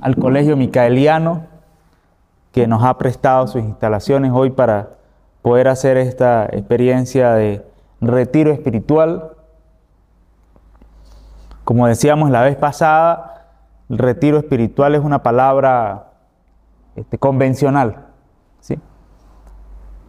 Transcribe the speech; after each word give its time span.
al 0.00 0.16
Colegio 0.16 0.56
Micaeliano, 0.56 1.46
que 2.52 2.66
nos 2.66 2.82
ha 2.84 2.98
prestado 2.98 3.46
sus 3.46 3.62
instalaciones 3.62 4.32
hoy 4.34 4.50
para 4.50 4.90
poder 5.42 5.68
hacer 5.68 5.96
esta 5.96 6.46
experiencia 6.46 7.32
de 7.32 7.64
retiro 8.00 8.50
espiritual. 8.50 9.32
Como 11.64 11.86
decíamos 11.86 12.30
la 12.30 12.42
vez 12.42 12.56
pasada, 12.56 13.48
el 13.88 13.98
retiro 13.98 14.38
espiritual 14.38 14.94
es 14.94 15.02
una 15.02 15.22
palabra 15.22 16.10
este, 16.96 17.18
convencional. 17.18 18.06
¿sí? 18.60 18.78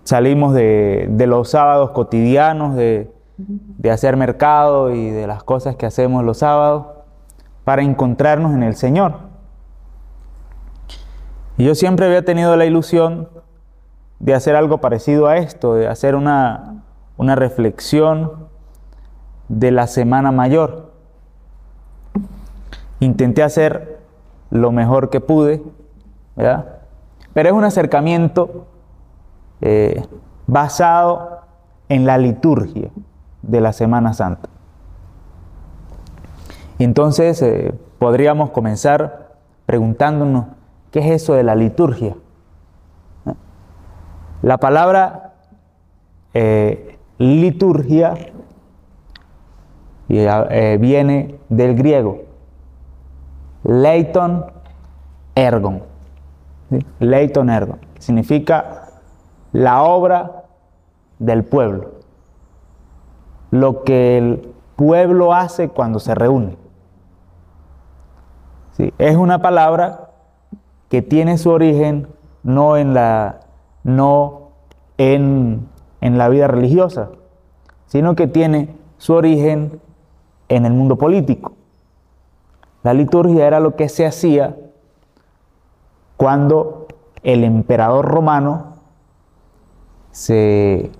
Salimos 0.03 0.53
de, 0.53 1.07
los 1.27 1.49
sábados 1.49 1.91
cotidianos, 1.91 2.75
de, 2.75 3.13
de 3.37 3.91
hacer 3.91 4.17
mercado 4.17 4.91
y 4.91 5.09
de 5.09 5.27
las 5.27 5.43
cosas 5.43 5.75
que 5.75 5.85
hacemos 5.85 6.23
los 6.23 6.39
sábados 6.39 6.87
para 7.63 7.83
encontrarnos 7.83 8.53
en 8.53 8.63
el 8.63 8.75
Señor. 8.75 9.30
Y 11.61 11.63
yo 11.63 11.75
siempre 11.75 12.07
había 12.07 12.25
tenido 12.25 12.55
la 12.55 12.65
ilusión 12.65 13.29
de 14.17 14.33
hacer 14.33 14.55
algo 14.55 14.81
parecido 14.81 15.27
a 15.27 15.37
esto, 15.37 15.75
de 15.75 15.87
hacer 15.87 16.15
una, 16.15 16.81
una 17.17 17.35
reflexión 17.35 18.47
de 19.47 19.69
la 19.69 19.85
Semana 19.85 20.31
Mayor. 20.31 20.91
Intenté 22.99 23.43
hacer 23.43 23.99
lo 24.49 24.71
mejor 24.71 25.11
que 25.11 25.21
pude, 25.21 25.61
¿verdad? 26.35 26.79
Pero 27.31 27.49
es 27.49 27.53
un 27.53 27.63
acercamiento 27.63 28.65
eh, 29.61 30.03
basado 30.47 31.41
en 31.89 32.07
la 32.07 32.17
liturgia 32.17 32.89
de 33.43 33.61
la 33.61 33.71
Semana 33.71 34.13
Santa. 34.13 34.49
Entonces 36.79 37.39
eh, 37.43 37.71
podríamos 37.99 38.49
comenzar 38.49 39.35
preguntándonos, 39.67 40.59
¿qué 40.91 40.99
es 40.99 41.23
eso 41.23 41.33
de 41.33 41.43
la 41.43 41.55
liturgia? 41.55 42.15
La 44.41 44.57
palabra 44.57 45.33
eh, 46.33 46.97
liturgia 47.17 48.15
viene 50.07 51.39
del 51.49 51.75
griego, 51.75 52.23
leiton 53.63 54.45
ergon. 55.35 55.91
Leighton 56.99 57.49
Ergon. 57.49 57.79
Significa 57.99 58.87
la 59.51 59.83
obra 59.83 60.45
del 61.19 61.43
pueblo. 61.43 61.91
Lo 63.51 63.83
que 63.83 64.17
el 64.17 64.53
pueblo 64.75 65.33
hace 65.33 65.69
cuando 65.69 65.99
se 65.99 66.15
reúne. 66.15 66.57
¿Sí? 68.73 68.93
Es 68.97 69.17
una 69.17 69.41
palabra 69.41 70.10
que 70.91 71.01
tiene 71.01 71.37
su 71.37 71.49
origen 71.49 72.09
no 72.43 72.75
en 72.75 72.93
la, 72.93 73.39
no 73.83 74.49
en, 74.97 75.69
en 76.01 76.17
la 76.17 76.27
vida 76.27 76.49
religiosa, 76.49 77.11
sino 77.87 78.13
que 78.17 78.27
tiene 78.27 78.75
su 78.97 79.13
origen 79.13 79.79
en 80.49 80.65
el 80.65 80.73
mundo 80.73 80.97
político. 80.97 81.53
La 82.83 82.93
liturgia 82.93 83.47
era 83.47 83.61
lo 83.61 83.77
que 83.77 83.87
se 83.87 84.05
hacía 84.05 84.57
cuando 86.17 86.87
el 87.23 87.45
emperador 87.45 88.05
romano 88.05 88.75
se 90.11 90.91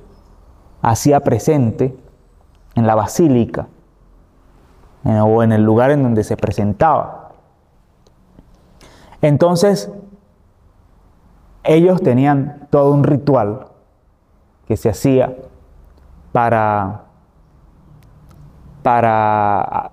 hacía 0.82 1.20
presente 1.20 1.94
en 2.76 2.88
la 2.88 2.96
basílica 2.96 3.68
o 5.04 5.44
en 5.44 5.52
el 5.52 5.64
lugar 5.64 5.92
en 5.92 6.04
donde 6.04 6.24
se 6.24 6.38
presentaba. 6.38 7.21
Entonces, 9.22 9.92
ellos 11.64 12.02
tenían 12.02 12.68
todo 12.70 12.92
un 12.92 13.04
ritual 13.04 13.68
que 14.68 14.78
se 14.78 14.90
hacía 14.90 15.36
para, 16.32 17.04
para 18.82 19.92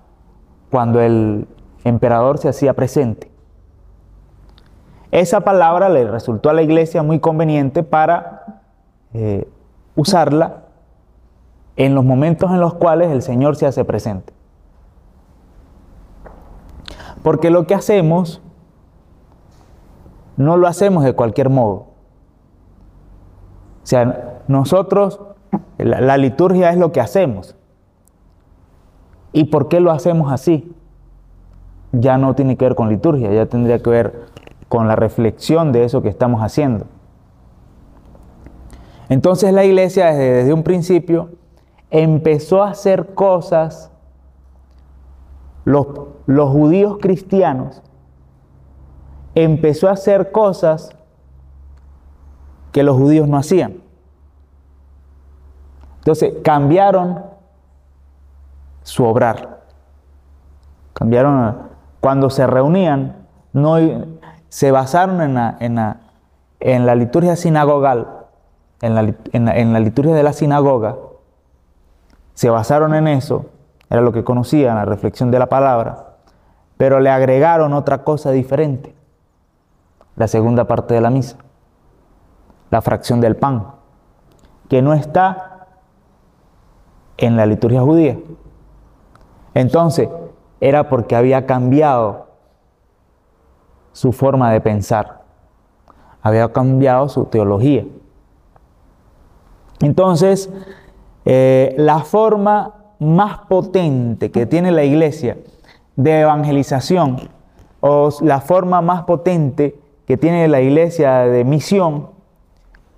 cuando 0.71 1.01
el 1.01 1.47
emperador 1.83 2.37
se 2.39 2.49
hacía 2.49 2.73
presente. 2.73 3.29
Esa 5.11 5.41
palabra 5.41 5.89
le 5.89 6.07
resultó 6.07 6.49
a 6.49 6.53
la 6.53 6.61
iglesia 6.61 7.03
muy 7.03 7.19
conveniente 7.19 7.83
para 7.83 8.61
eh, 9.13 9.47
usarla 9.95 10.63
en 11.75 11.95
los 11.95 12.05
momentos 12.05 12.51
en 12.51 12.59
los 12.59 12.75
cuales 12.75 13.09
el 13.09 13.21
Señor 13.21 13.55
se 13.55 13.65
hace 13.65 13.85
presente. 13.85 14.33
Porque 17.23 17.49
lo 17.49 17.65
que 17.65 17.73
hacemos 17.73 18.41
no 20.39 20.55
lo 20.55 20.67
hacemos 20.67 21.03
de 21.03 21.11
cualquier 21.13 21.49
modo. 21.49 21.87
O 23.83 23.87
sea, 23.89 24.39
nosotros, 24.47 25.19
la, 25.77 26.17
liturgia 26.17 26.69
es 26.69 26.77
lo 26.77 26.93
que 26.93 27.01
hacemos. 27.01 27.57
¿Y 29.33 29.45
por 29.45 29.67
qué 29.67 29.81
lo 29.81 29.91
hacemos 29.91 30.31
así? 30.31 30.73
Ya 31.91 32.17
no 32.17 32.35
tiene 32.35 32.55
que 32.55 32.63
ver 32.63 32.75
con 32.75 32.87
liturgia, 32.87 33.33
ya 33.33 33.47
tendría 33.47 33.83
que 33.83 33.89
ver 33.89 34.27
con 34.69 34.87
la 34.87 34.95
reflexión 34.95 35.73
de 35.73 35.83
eso 35.83 36.01
que 36.01 36.07
estamos 36.07 36.41
haciendo. 36.41 36.85
Entonces 39.09 39.51
la 39.51 39.65
iglesia 39.65 40.13
desde, 40.13 40.53
un 40.53 40.63
principio 40.63 41.31
empezó 41.89 42.63
a 42.63 42.69
hacer 42.69 43.13
cosas, 43.13 43.91
los 45.65 46.49
judíos 46.49 46.97
cristianos 47.01 47.81
empezó 49.43 49.87
a 49.87 49.91
hacer 49.91 50.31
cosas 50.31 50.89
que 52.71 52.83
los 52.83 52.97
judíos 52.97 53.27
no 53.27 53.37
hacían. 53.37 53.81
Entonces 55.97 56.33
cambiaron 56.43 57.23
su 58.83 59.03
obrar. 59.03 59.59
Cambiaron 60.93 61.69
cuando 61.99 62.29
se 62.29 62.47
reunían, 62.47 63.27
no, 63.53 63.77
se 64.49 64.71
basaron 64.71 65.21
en 65.21 65.35
la, 65.35 65.57
en 66.59 66.85
la, 66.85 66.95
liturgia 66.95 67.35
sinagogal, 67.35 68.07
en 68.81 68.95
la, 68.95 69.13
en 69.31 69.73
la, 69.73 69.79
liturgia 69.79 70.13
de 70.13 70.23
la 70.23 70.33
sinagoga, 70.33 70.97
se 72.33 72.49
basaron 72.49 72.95
en 72.95 73.07
eso, 73.07 73.45
era 73.89 74.01
lo 74.01 74.11
que 74.11 74.23
conocían, 74.23 74.75
la 74.75 74.85
reflexión 74.85 75.29
de 75.31 75.39
la 75.39 75.47
palabra, 75.47 76.15
pero 76.77 76.99
le 76.99 77.09
agregaron 77.09 77.73
otra 77.73 78.03
cosa 78.03 78.31
diferente, 78.31 78.95
la 80.19 80.27
segunda 80.27 80.65
parte 80.65 80.93
de 80.93 81.01
la 81.01 81.09
misa, 81.09 81.37
la 82.69 82.81
fracción 82.81 83.21
del 83.21 83.37
pan, 83.37 83.67
que 84.67 84.81
no 84.81 84.93
está 84.93 85.67
en 87.17 87.37
la 87.37 87.45
liturgia 87.45 87.81
judía. 87.81 88.19
Entonces, 89.53 90.09
era 90.59 90.89
porque 90.89 91.15
había 91.15 91.45
cambiado 91.45 92.27
su 93.93 94.11
forma 94.11 94.51
de 94.51 94.59
pensar, 94.59 95.23
había 96.21 96.51
cambiado 96.51 97.07
su 97.07 97.23
teología. 97.25 97.85
Entonces, 99.79 100.49
eh, 101.23 101.73
la 101.77 101.99
forma 101.99 102.75
más 102.99 103.37
potente 103.47 104.31
que 104.31 104.45
tiene 104.45 104.71
la 104.71 104.83
iglesia 104.83 105.37
de 105.95 106.19
evangelización 106.19 107.29
o 107.79 108.09
la 108.19 108.41
forma 108.41 108.81
más 108.81 109.03
potente 109.03 109.79
que 110.09 110.17
tiene 110.17 110.47
la 110.47 110.59
iglesia 110.59 111.19
de 111.19 111.45
misión 111.45 112.07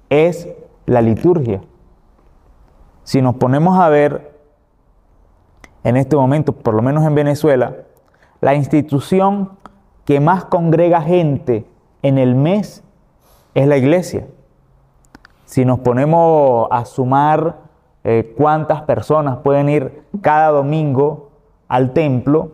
es 0.10 0.48
la 0.86 1.02
liturgia. 1.02 1.60
Si 3.04 3.22
nos 3.22 3.36
ponemos 3.36 3.78
a 3.78 3.90
ver 3.90 4.32
en 5.84 5.98
este 5.98 6.16
momento, 6.16 6.54
por 6.54 6.74
lo 6.74 6.82
menos 6.82 7.04
en 7.04 7.14
Venezuela, 7.14 7.76
la 8.40 8.56
institución 8.56 9.58
que 10.06 10.22
más 10.22 10.46
congrega 10.46 11.02
gente 11.02 11.66
en 12.02 12.18
el 12.18 12.34
mes 12.34 12.82
es 13.56 13.68
la 13.68 13.76
iglesia. 13.76 14.28
Si 15.44 15.66
nos 15.66 15.80
ponemos 15.80 16.70
a 16.72 16.86
sumar 16.86 17.58
eh, 18.06 18.34
cuántas 18.38 18.84
personas 18.84 19.40
pueden 19.40 19.68
ir 19.68 20.06
cada 20.22 20.52
domingo 20.52 21.32
al 21.68 21.92
templo, 21.92 22.52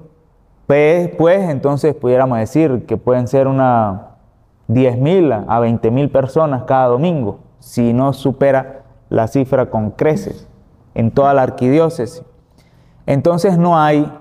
pues, 0.65 1.10
pues 1.15 1.48
entonces 1.48 1.94
pudiéramos 1.94 2.39
decir 2.39 2.88
que 2.88 2.98
pueden 2.98 3.27
ser 3.27 3.48
unas 3.48 4.17
10.000 4.68 5.46
a 5.48 5.60
20.000 5.60 6.12
personas 6.12 6.64
cada 6.64 6.88
domingo, 6.88 7.40
si 7.60 7.94
no 7.94 8.14
supera 8.14 8.84
la 9.10 9.28
cifra 9.28 9.69
con 9.69 9.92
creces 9.92 10.48
en 10.94 11.12
toda 11.12 11.34
la 11.34 11.44
arquidiócesis. 11.44 12.24
Entonces 13.06 13.58
no 13.58 13.80
hay 13.80 14.12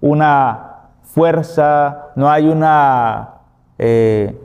una 0.00 0.90
fuerza, 1.02 2.06
no 2.16 2.30
hay 2.30 2.48
una 2.48 3.34
eh, 3.78 4.40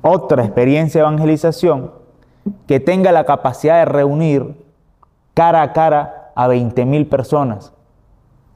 otra 0.00 0.44
experiencia 0.44 1.00
de 1.00 1.06
evangelización 1.06 1.90
que 2.66 2.80
tenga 2.80 3.12
la 3.12 3.24
capacidad 3.24 3.80
de 3.80 3.84
reunir 3.86 4.64
cara 5.34 5.62
a 5.62 5.72
cara 5.72 6.32
a 6.34 6.46
20 6.46 6.84
mil 6.86 7.06
personas 7.06 7.75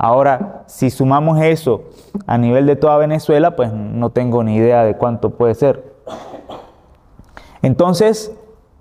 Ahora, 0.02 0.62
si 0.64 0.88
sumamos 0.88 1.42
eso 1.42 1.82
a 2.26 2.38
nivel 2.38 2.64
de 2.64 2.74
toda 2.74 2.96
Venezuela, 2.96 3.54
pues 3.54 3.70
no 3.74 4.08
tengo 4.08 4.42
ni 4.42 4.56
idea 4.56 4.82
de 4.82 4.96
cuánto 4.96 5.28
puede 5.28 5.54
ser. 5.54 5.92
Entonces, 7.60 8.34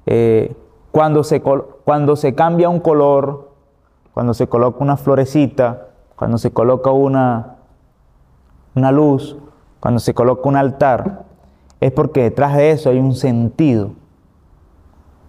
eh, 0.06 0.56
cuando, 0.94 1.26
se, 1.26 1.42
cuando 1.42 2.16
se 2.16 2.36
cambia 2.36 2.70
un 2.70 2.80
color, 2.80 3.50
cuando 4.14 4.34
se 4.34 4.48
coloca 4.48 4.82
una 4.82 4.96
florecita, 4.96 5.88
cuando 6.16 6.38
se 6.38 6.52
coloca 6.52 6.90
una, 6.92 7.58
una 8.76 8.94
luz, 8.94 9.36
cuando 9.82 10.00
se 10.00 10.14
coloca 10.14 10.48
un 10.48 10.56
altar, 10.56 11.26
es 11.82 11.92
porque 11.92 12.24
detrás 12.24 12.56
de 12.56 12.72
eso 12.72 12.92
hay 12.92 13.00
un 13.00 13.14
sentido, 13.14 13.92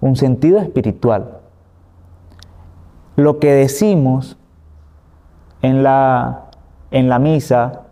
un 0.00 0.14
sentido 0.14 0.60
espiritual. 0.60 1.38
Lo 3.16 3.40
que 3.40 3.50
decimos 3.50 4.36
en 5.62 5.82
la, 5.82 6.46
en 6.90 7.08
la 7.08 7.18
misa 7.18 7.82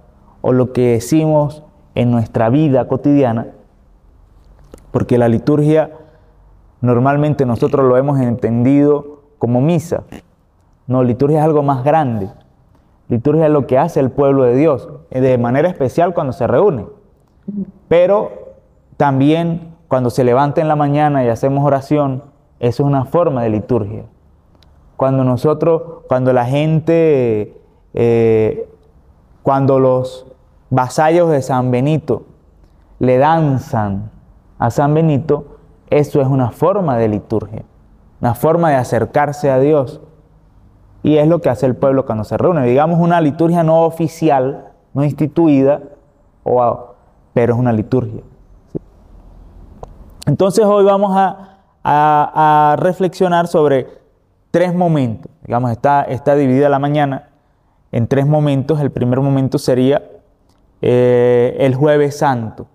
o 0.40 0.52
lo 0.52 0.72
que 0.72 0.92
decimos 0.92 1.62
en 1.94 2.10
nuestra 2.10 2.48
vida 2.48 2.86
cotidiana, 2.86 3.48
porque 4.90 5.18
la 5.18 5.28
liturgia 5.28 5.90
normalmente 6.80 7.44
nosotros 7.44 7.86
lo 7.86 7.96
hemos 7.96 8.20
entendido 8.20 9.22
como 9.38 9.60
misa. 9.60 10.04
No, 10.86 11.02
liturgia 11.02 11.40
es 11.40 11.44
algo 11.44 11.62
más 11.62 11.84
grande. 11.84 12.30
Liturgia 13.08 13.46
es 13.46 13.52
lo 13.52 13.66
que 13.66 13.78
hace 13.78 14.00
el 14.00 14.10
pueblo 14.10 14.44
de 14.44 14.54
Dios, 14.56 14.88
de 15.10 15.38
manera 15.38 15.68
especial 15.68 16.14
cuando 16.14 16.32
se 16.32 16.46
reúne. 16.46 16.86
Pero 17.88 18.54
también 18.96 19.74
cuando 19.88 20.10
se 20.10 20.24
levanta 20.24 20.60
en 20.60 20.68
la 20.68 20.76
mañana 20.76 21.24
y 21.24 21.28
hacemos 21.28 21.64
oración, 21.64 22.22
eso 22.60 22.82
es 22.82 22.86
una 22.86 23.04
forma 23.06 23.42
de 23.42 23.50
liturgia. 23.50 24.04
Cuando 24.98 25.22
nosotros, 25.22 26.02
cuando 26.08 26.32
la 26.32 26.44
gente, 26.44 27.56
eh, 27.94 28.68
cuando 29.44 29.78
los 29.78 30.26
vasallos 30.70 31.30
de 31.30 31.40
San 31.40 31.70
Benito 31.70 32.24
le 32.98 33.16
danzan 33.18 34.10
a 34.58 34.72
San 34.72 34.92
Benito, 34.94 35.58
eso 35.88 36.20
es 36.20 36.26
una 36.26 36.50
forma 36.50 36.96
de 36.96 37.06
liturgia, 37.06 37.62
una 38.20 38.34
forma 38.34 38.70
de 38.70 38.74
acercarse 38.74 39.52
a 39.52 39.60
Dios. 39.60 40.00
Y 41.04 41.18
es 41.18 41.28
lo 41.28 41.40
que 41.40 41.48
hace 41.48 41.66
el 41.66 41.76
pueblo 41.76 42.04
cuando 42.04 42.24
se 42.24 42.36
reúne. 42.36 42.66
Digamos 42.66 42.98
una 42.98 43.20
liturgia 43.20 43.62
no 43.62 43.84
oficial, 43.84 44.72
no 44.94 45.04
instituida, 45.04 45.80
pero 47.34 47.54
es 47.54 47.58
una 47.60 47.72
liturgia. 47.72 48.22
Entonces 50.26 50.64
hoy 50.64 50.84
vamos 50.84 51.12
a, 51.14 51.44
reflexionar 52.80 53.46
sobre 53.46 53.86
tres 54.50 54.74
momentos. 54.74 55.30
Digamos, 55.44 55.70
está, 55.70 56.02
está 56.02 56.34
dividida 56.34 56.68
la 56.68 56.78
mañana 56.78 57.28
en 57.92 58.06
tres 58.06 58.26
momentos. 58.26 58.80
El 58.80 58.90
primer 58.90 59.20
momento 59.20 59.58
sería 59.58 60.02
eh, 60.82 61.56
el 61.60 61.74
jueves 61.74 62.18
santo. 62.18 62.66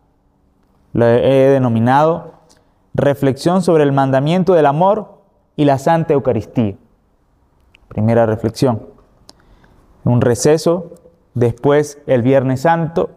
Lo 0.94 1.06
he 1.06 1.50
denominado 1.50 2.34
reflexión 2.94 3.62
sobre 3.62 3.84
el 3.84 3.92
mandamiento 3.92 4.54
del 4.54 4.66
amor 4.66 5.22
y 5.56 5.66
la 5.66 5.78
Santa 5.78 6.14
Eucaristía. 6.14 6.76
Primera 7.88 8.26
reflexión. 8.26 8.88
Un 10.04 10.22
receso, 10.22 10.92
después 11.34 12.00
el 12.08 12.22
Viernes 12.22 12.62
Santo, 12.62 13.12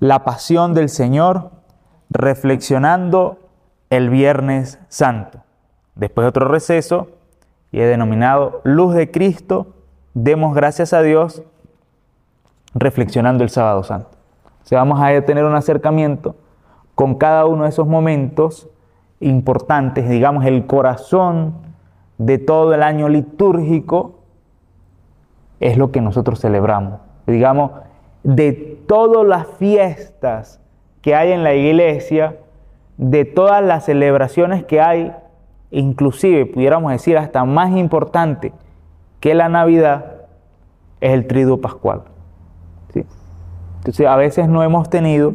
la 0.00 0.24
pasión 0.24 0.74
del 0.74 0.88
Señor, 0.88 1.50
reflexionando 2.10 3.38
el 3.90 4.10
Viernes 4.10 4.78
Santo. 4.88 5.42
Después 5.94 6.26
otro 6.26 6.48
receso, 6.48 7.08
y 7.72 7.80
he 7.80 7.86
denominado 7.86 8.60
Luz 8.64 8.94
de 8.94 9.10
Cristo, 9.10 9.74
demos 10.14 10.54
gracias 10.54 10.92
a 10.92 11.02
Dios, 11.02 11.42
reflexionando 12.74 13.44
el 13.44 13.50
Sábado 13.50 13.82
Santo. 13.82 14.10
O 14.64 14.66
sea, 14.66 14.78
vamos 14.78 15.00
a 15.00 15.20
tener 15.22 15.44
un 15.44 15.54
acercamiento 15.54 16.36
con 16.94 17.16
cada 17.16 17.44
uno 17.46 17.64
de 17.64 17.68
esos 17.68 17.86
momentos 17.86 18.68
importantes, 19.20 20.08
digamos, 20.08 20.44
el 20.44 20.66
corazón 20.66 21.54
de 22.18 22.38
todo 22.38 22.74
el 22.74 22.82
año 22.82 23.08
litúrgico 23.08 24.20
es 25.60 25.76
lo 25.76 25.90
que 25.90 26.00
nosotros 26.00 26.40
celebramos. 26.40 27.00
Digamos, 27.26 27.72
de 28.22 28.52
todas 28.86 29.26
las 29.26 29.46
fiestas 29.58 30.60
que 31.00 31.14
hay 31.14 31.32
en 31.32 31.44
la 31.44 31.54
iglesia, 31.54 32.36
de 32.96 33.24
todas 33.24 33.62
las 33.62 33.84
celebraciones 33.84 34.64
que 34.64 34.80
hay, 34.80 35.12
inclusive 35.70 36.46
pudiéramos 36.46 36.92
decir 36.92 37.18
hasta 37.18 37.44
más 37.44 37.70
importante 37.72 38.52
que 39.20 39.34
la 39.34 39.48
Navidad, 39.48 40.12
es 41.00 41.12
el 41.12 41.26
triduo 41.26 41.60
pascual. 41.60 42.02
Entonces 43.78 44.06
a 44.06 44.16
veces 44.16 44.48
no 44.48 44.64
hemos 44.64 44.90
tenido 44.90 45.34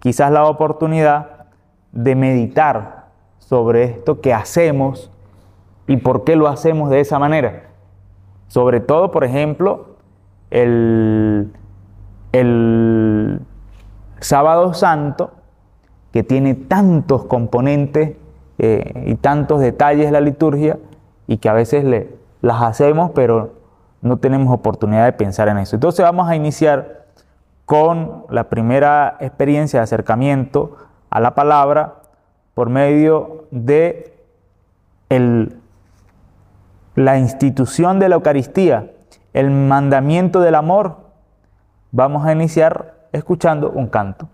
quizás 0.00 0.30
la 0.30 0.44
oportunidad 0.44 1.46
de 1.92 2.14
meditar 2.14 3.06
sobre 3.38 3.84
esto 3.84 4.20
que 4.20 4.34
hacemos 4.34 5.10
y 5.86 5.96
por 5.96 6.24
qué 6.24 6.36
lo 6.36 6.48
hacemos 6.48 6.90
de 6.90 7.00
esa 7.00 7.18
manera. 7.18 7.70
Sobre 8.48 8.80
todo, 8.80 9.10
por 9.10 9.24
ejemplo, 9.24 9.96
el, 10.50 11.52
el 12.32 13.40
sábado 14.20 14.74
santo, 14.74 15.32
que 16.12 16.22
tiene 16.22 16.54
tantos 16.54 17.24
componentes 17.24 18.16
eh, 18.58 19.04
y 19.06 19.14
tantos 19.16 19.60
detalles 19.60 20.10
la 20.12 20.20
liturgia 20.20 20.78
y 21.26 21.38
que 21.38 21.48
a 21.48 21.52
veces 21.52 21.84
le, 21.84 22.14
las 22.42 22.62
hacemos, 22.62 23.10
pero 23.14 23.54
no 24.02 24.18
tenemos 24.18 24.52
oportunidad 24.52 25.04
de 25.04 25.12
pensar 25.12 25.48
en 25.48 25.58
eso. 25.58 25.76
Entonces 25.76 26.04
vamos 26.04 26.28
a 26.28 26.36
iniciar 26.36 27.06
con 27.64 28.24
la 28.30 28.48
primera 28.48 29.16
experiencia 29.20 29.80
de 29.80 29.84
acercamiento 29.84 30.76
a 31.10 31.20
la 31.20 31.34
palabra 31.34 31.94
por 32.54 32.70
medio 32.70 33.46
de 33.50 34.14
el 35.08 35.56
la 36.96 37.18
institución 37.18 37.98
de 37.98 38.08
la 38.08 38.16
Eucaristía, 38.16 38.90
el 39.34 39.50
mandamiento 39.50 40.40
del 40.40 40.54
amor, 40.54 40.96
vamos 41.92 42.26
a 42.26 42.32
iniciar 42.32 42.94
escuchando 43.12 43.70
un 43.70 43.86
canto. 43.88 44.28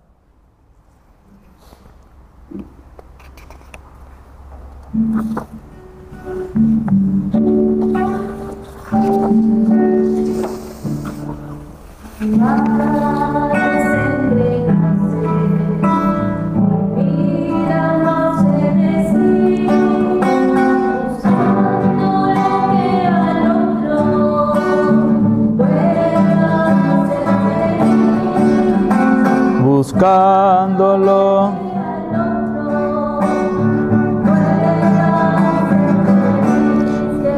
Buscándolo. 29.92 31.61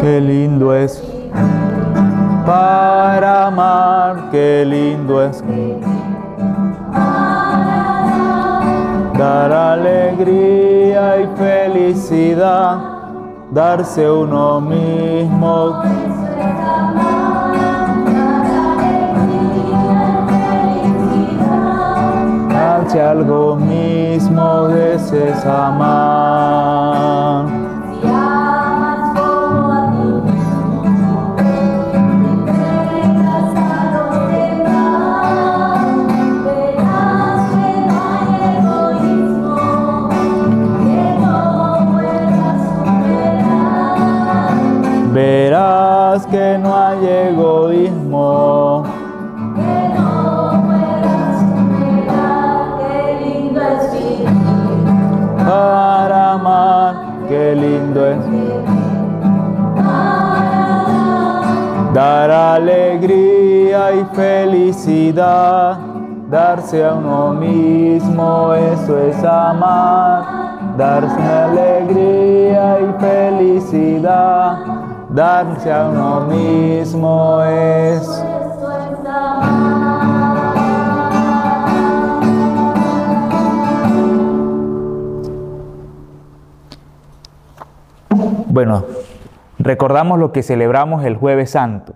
Qué 0.05 0.21
lindo 0.21 0.75
es 0.75 1.03
para 2.45 3.47
amar, 3.47 4.29
qué 4.31 4.63
lindo 4.67 5.23
es 5.25 5.43
dar 9.17 9.51
alegría 9.51 11.23
y 11.23 11.27
felicidad, 11.39 12.83
darse 13.51 14.11
uno 14.11 14.61
mismo. 14.61 15.83
algo 23.01 23.57
mismo 23.57 24.69
desees 24.69 25.45
amar. 25.47 26.55
Alegría 61.97 63.93
y 63.95 64.05
felicidad. 64.15 65.79
Darse 66.31 66.85
a 66.85 66.95
uno 66.95 67.35
mismo, 67.35 68.55
eso 68.55 68.99
es 68.99 69.17
amar. 69.25 70.77
Darse 70.77 71.23
alegría 71.23 72.79
y 72.81 73.01
felicidad. 73.01 74.59
Darse 75.11 75.73
a 75.73 75.89
uno 75.89 76.21
mismo 76.23 77.43
es 77.43 78.25
Bueno, 88.55 88.85
recordamos 89.65 90.19
lo 90.19 90.31
que 90.31 90.43
celebramos 90.43 91.05
el 91.05 91.17
jueves 91.17 91.51
santo. 91.53 91.95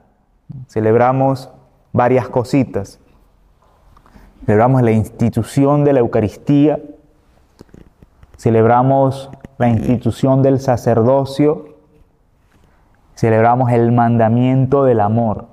Celebramos 0.67 1.51
varias 1.93 2.29
cositas. 2.29 2.99
Celebramos 4.47 4.83
la 4.83 4.91
institución 4.91 5.85
de 5.85 5.93
la 5.93 6.01
Eucaristía. 6.01 6.81
Celebramos 8.39 9.31
la 9.59 9.69
institución 9.69 10.43
del 10.43 10.61
sacerdocio. 10.61 11.77
Celebramos 13.15 13.71
el 13.71 13.93
mandamiento 13.93 14.85
del 14.85 15.01
amor. 15.01 15.49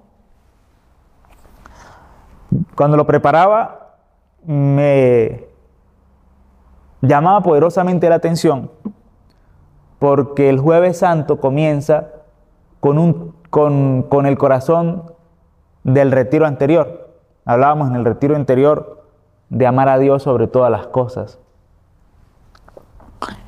Cuando 2.76 2.96
lo 2.96 3.06
preparaba, 3.06 3.98
me 4.46 5.44
llamaba 7.02 7.42
poderosamente 7.42 8.08
la 8.08 8.16
atención 8.16 8.75
porque 10.06 10.50
el 10.50 10.60
jueves 10.60 11.00
santo 11.00 11.40
comienza 11.40 12.10
con, 12.80 13.00
un, 13.00 13.34
con, 13.50 14.26
el 14.28 14.38
corazón 14.38 15.14
del 15.84 16.12
retiro 16.12 16.46
anterior. 16.46 17.10
Hablábamos 17.44 17.90
en 17.90 17.96
el 17.96 18.06
retiro 18.06 18.36
anterior 18.36 19.04
de 19.50 19.66
amar 19.66 19.90
a 19.90 19.98
Dios 19.98 20.22
sobre 20.22 20.46
todas 20.46 20.70
las 20.70 20.86
cosas. 20.86 21.40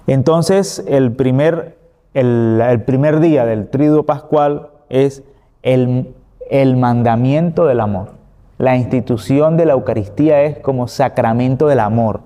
Entonces, 0.08 0.84
el 0.88 1.12
primer, 1.12 1.78
el, 2.16 2.82
primer 2.88 3.20
día 3.20 3.46
del 3.46 3.70
triduo 3.70 4.08
pascual 4.08 4.70
es 4.90 5.24
el, 5.62 6.16
el 6.50 6.76
mandamiento 6.76 7.68
del 7.68 7.82
amor. 7.82 8.14
La 8.58 8.76
institución 8.78 9.58
de 9.58 9.68
la 9.68 9.74
Eucaristía 9.74 10.42
es 10.42 10.58
como 10.58 10.88
sacramento 10.88 11.68
del 11.68 11.82
amor 11.82 12.22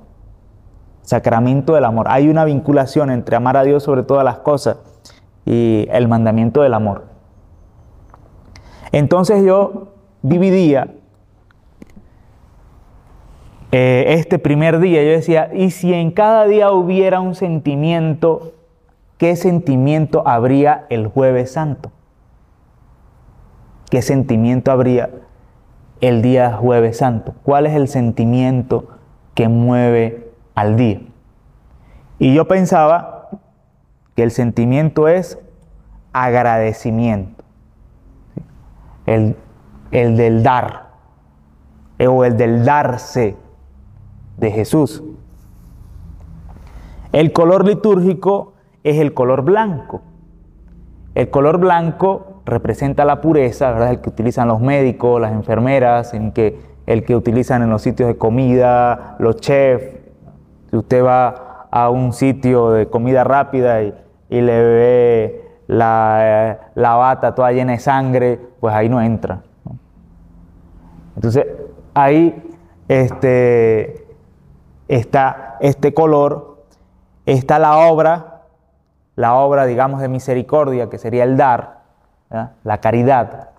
sacramento 1.01 1.73
del 1.73 1.85
amor. 1.85 2.07
Hay 2.09 2.29
una 2.29 2.45
vinculación 2.45 3.09
entre 3.09 3.35
amar 3.35 3.57
a 3.57 3.63
Dios 3.63 3.83
sobre 3.83 4.03
todas 4.03 4.23
las 4.23 4.39
cosas 4.39 4.77
y 5.45 5.87
el 5.91 6.07
mandamiento 6.07 6.61
del 6.61 6.73
amor. 6.73 7.05
Entonces 8.91 9.43
yo 9.43 9.93
dividía 10.21 10.89
eh, 13.71 14.15
este 14.19 14.37
primer 14.37 14.79
día, 14.79 15.01
yo 15.01 15.11
decía, 15.11 15.49
¿y 15.53 15.71
si 15.71 15.93
en 15.93 16.11
cada 16.11 16.45
día 16.45 16.71
hubiera 16.71 17.21
un 17.21 17.35
sentimiento, 17.35 18.53
qué 19.17 19.37
sentimiento 19.37 20.27
habría 20.27 20.85
el 20.89 21.07
jueves 21.07 21.53
santo? 21.53 21.91
¿Qué 23.89 24.01
sentimiento 24.01 24.71
habría 24.71 25.09
el 26.01 26.21
día 26.21 26.51
jueves 26.53 26.97
santo? 26.97 27.33
¿Cuál 27.43 27.65
es 27.65 27.75
el 27.75 27.87
sentimiento 27.87 28.87
que 29.35 29.47
mueve 29.47 30.30
al 30.55 30.75
día. 30.75 31.01
Y 32.19 32.33
yo 32.33 32.47
pensaba 32.47 33.29
que 34.15 34.23
el 34.23 34.31
sentimiento 34.31 35.07
es 35.07 35.39
agradecimiento, 36.13 37.43
el, 39.05 39.35
el 39.91 40.17
del 40.17 40.43
dar 40.43 40.91
eh, 41.97 42.07
o 42.07 42.25
el 42.25 42.37
del 42.37 42.65
darse 42.65 43.35
de 44.37 44.51
Jesús. 44.51 45.03
El 47.11 47.33
color 47.33 47.65
litúrgico 47.65 48.53
es 48.83 48.97
el 48.97 49.13
color 49.13 49.43
blanco. 49.43 50.01
El 51.13 51.29
color 51.29 51.59
blanco 51.59 52.41
representa 52.45 53.05
la 53.05 53.21
pureza, 53.21 53.71
¿verdad? 53.71 53.91
El 53.91 54.01
que 54.01 54.09
utilizan 54.09 54.47
los 54.47 54.61
médicos, 54.61 55.21
las 55.21 55.33
enfermeras, 55.33 56.13
en 56.13 56.31
que, 56.31 56.59
el 56.87 57.03
que 57.03 57.15
utilizan 57.15 57.61
en 57.61 57.69
los 57.69 57.81
sitios 57.81 58.07
de 58.07 58.17
comida, 58.17 59.15
los 59.19 59.35
chefs, 59.37 60.00
usted 60.77 61.03
va 61.03 61.67
a 61.71 61.89
un 61.89 62.13
sitio 62.13 62.71
de 62.71 62.87
comida 62.87 63.23
rápida 63.23 63.81
y, 63.81 63.93
le 64.29 64.63
ve 64.63 65.49
la, 65.67 66.59
bata 66.75 67.35
toda 67.35 67.51
llena 67.51 67.73
de 67.73 67.79
sangre, 67.79 68.39
pues 68.59 68.73
ahí 68.73 68.89
no 68.89 69.01
entra. 69.01 69.41
Entonces, 71.15 71.45
ahí 71.93 72.41
este, 72.87 74.07
está 74.87 75.57
este 75.59 75.93
color, 75.93 76.63
está 77.25 77.59
la 77.59 77.77
obra, 77.77 78.43
la 79.15 79.35
obra, 79.35 79.65
digamos, 79.65 80.01
de 80.01 80.07
misericordia, 80.07 80.89
que 80.89 80.97
sería 80.97 81.23
el 81.23 81.37
dar, 81.37 81.81
la 82.63 82.79
caridad. 82.79 83.49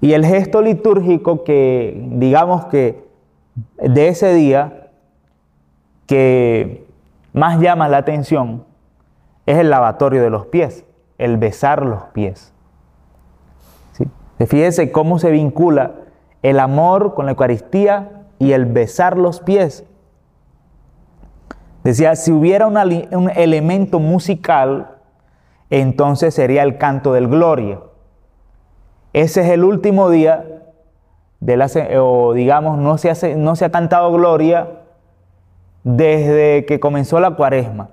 Y 0.00 0.12
el 0.12 0.24
gesto 0.24 0.62
litúrgico 0.62 1.42
que, 1.44 2.06
digamos 2.12 2.66
que 2.66 3.08
de 3.76 4.08
ese 4.08 4.32
día, 4.32 4.87
que 6.08 6.88
más 7.34 7.60
llama 7.60 7.86
la 7.88 7.98
atención 7.98 8.64
es 9.46 9.58
el 9.58 9.70
lavatorio 9.70 10.22
de 10.22 10.30
los 10.30 10.46
pies, 10.46 10.84
el 11.18 11.36
besar 11.36 11.84
los 11.84 12.04
pies. 12.14 12.52
¿Sí? 13.92 14.06
Fíjese 14.46 14.90
cómo 14.90 15.18
se 15.18 15.30
vincula 15.30 15.92
el 16.42 16.58
amor 16.60 17.14
con 17.14 17.26
la 17.26 17.32
Eucaristía 17.32 18.24
y 18.38 18.52
el 18.52 18.64
besar 18.64 19.18
los 19.18 19.40
pies. 19.40 19.84
Decía, 21.84 22.16
si 22.16 22.32
hubiera 22.32 22.66
un 22.66 23.30
elemento 23.36 24.00
musical, 24.00 24.96
entonces 25.68 26.34
sería 26.34 26.62
el 26.62 26.78
canto 26.78 27.12
del 27.12 27.28
Gloria. 27.28 27.80
Ese 29.12 29.42
es 29.42 29.50
el 29.50 29.62
último 29.62 30.08
día 30.08 30.44
de 31.40 31.56
la, 31.56 31.68
o 32.00 32.32
digamos, 32.32 32.78
no 32.78 32.96
se, 32.96 33.36
no 33.36 33.56
se 33.56 33.64
ha 33.66 33.70
cantado 33.70 34.10
Gloria 34.12 34.68
desde 35.84 36.64
que 36.66 36.80
comenzó 36.80 37.20
la 37.20 37.32
cuaresma. 37.32 37.90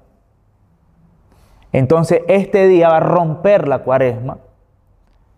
Entonces 1.71 2.21
este 2.27 2.67
día 2.67 2.89
va 2.89 2.97
a 2.97 3.01
romper 3.01 3.67
la 3.67 3.79
cuaresma. 3.79 4.37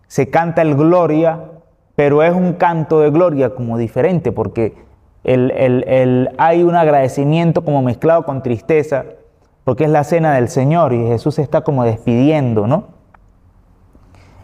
Se 0.08 0.30
canta 0.30 0.62
el 0.62 0.76
gloria, 0.76 1.42
pero 1.96 2.24
es 2.24 2.34
un 2.34 2.54
canto 2.54 3.00
de 3.00 3.10
gloria 3.10 3.56
como 3.56 3.78
diferente 3.78 4.32
porque 4.32 4.86
hay 5.26 6.64
un 6.64 6.76
agradecimiento 6.76 7.64
como 7.66 7.82
mezclado 7.82 8.24
con 8.24 8.44
tristeza 8.44 9.06
porque 9.66 9.84
es 9.84 9.90
la 9.90 10.06
cena 10.06 10.36
del 10.36 10.48
Señor 10.48 10.94
y 10.94 11.08
Jesús 11.08 11.40
está 11.40 11.62
como 11.62 11.84
despidiendo, 11.84 12.68
¿no? 12.68 12.86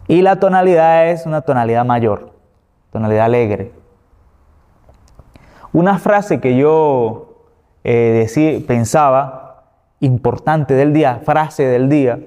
Y 0.09 0.21
la 0.21 0.37
tonalidad 0.37 1.07
es 1.11 1.25
una 1.25 1.41
tonalidad 1.41 1.85
mayor, 1.85 2.33
tonalidad 2.91 3.23
alegre. 3.23 3.71
Una 5.71 5.97
frase 5.97 6.41
que 6.41 6.57
yo 6.57 7.32
eh, 7.83 8.63
pensaba, 8.67 9.65
importante 9.99 10.73
del 10.73 10.93
día, 10.93 11.21
frase 11.23 11.65
del 11.65 11.89
día, 11.89 12.19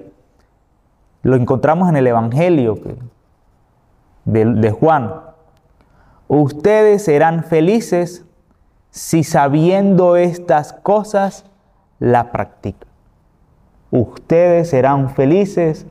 lo 1.23 1.35
encontramos 1.35 1.89
en 1.89 1.97
el 1.97 2.07
Evangelio 2.07 2.79
de, 4.25 4.45
de 4.45 4.71
Juan. 4.71 5.13
Ustedes 6.27 7.03
serán 7.03 7.43
felices 7.43 8.25
si 8.91 9.23
sabiendo 9.23 10.15
estas 10.15 10.73
cosas 10.73 11.45
la 11.99 12.31
practican. 12.31 12.89
Ustedes 13.91 14.69
serán 14.69 15.09
felices 15.09 15.85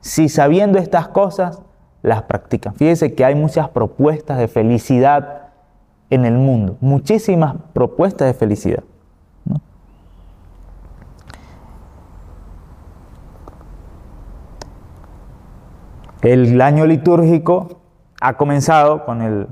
si 0.00 0.28
sabiendo 0.28 0.78
estas 0.78 1.08
cosas 1.08 1.60
las 2.02 2.22
practican. 2.22 2.74
Fíjense 2.74 3.14
que 3.14 3.24
hay 3.24 3.34
muchas 3.34 3.68
propuestas 3.68 4.38
de 4.38 4.48
felicidad 4.48 5.48
en 6.10 6.24
el 6.24 6.34
mundo, 6.34 6.76
muchísimas 6.80 7.56
propuestas 7.72 8.28
de 8.28 8.34
felicidad. 8.34 8.84
El 16.26 16.60
año 16.60 16.86
litúrgico 16.86 17.82
ha 18.20 18.36
comenzado 18.36 19.04
con, 19.04 19.22
el, 19.22 19.46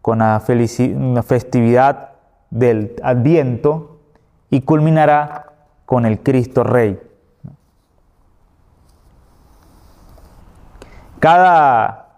con 0.00 0.20
la, 0.20 0.38
festividad 0.38 2.10
del 2.50 2.94
Adviento 3.02 3.98
y 4.48 4.60
culminará 4.60 5.46
con 5.86 6.06
el 6.06 6.20
Cristo 6.20 6.62
Rey. 6.62 7.00
Cada 11.18 12.10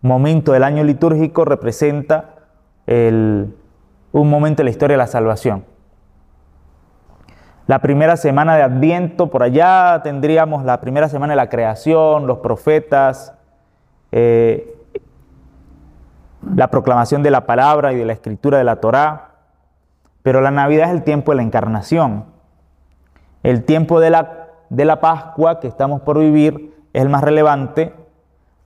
momento 0.00 0.50
del 0.50 0.64
año 0.64 0.82
litúrgico 0.82 1.44
representa 1.44 2.34
un 2.88 3.54
momento 4.12 4.62
de 4.62 4.64
la 4.64 4.70
historia 4.70 4.94
de 4.94 4.98
la 4.98 5.06
salvación. 5.06 5.64
La 7.66 7.78
primera 7.78 8.16
semana 8.18 8.56
de 8.56 8.62
Adviento, 8.62 9.30
por 9.30 9.42
allá 9.42 10.00
tendríamos 10.02 10.64
la 10.64 10.80
primera 10.80 11.08
semana 11.08 11.32
de 11.32 11.36
la 11.36 11.48
creación, 11.48 12.26
los 12.26 12.38
profetas, 12.38 13.32
eh, 14.12 14.76
la 16.54 16.68
proclamación 16.70 17.22
de 17.22 17.30
la 17.30 17.46
palabra 17.46 17.94
y 17.94 17.96
de 17.96 18.04
la 18.04 18.12
escritura 18.12 18.58
de 18.58 18.64
la 18.64 18.76
Torá, 18.76 19.30
pero 20.22 20.42
la 20.42 20.50
Navidad 20.50 20.88
es 20.88 20.94
el 20.94 21.04
tiempo 21.04 21.32
de 21.32 21.36
la 21.36 21.42
encarnación. 21.42 22.26
El 23.42 23.64
tiempo 23.64 23.98
de 23.98 24.10
la, 24.10 24.48
de 24.68 24.84
la 24.84 25.00
Pascua 25.00 25.60
que 25.60 25.68
estamos 25.68 26.02
por 26.02 26.18
vivir 26.18 26.74
es 26.92 27.02
el 27.02 27.08
más 27.08 27.24
relevante 27.24 27.94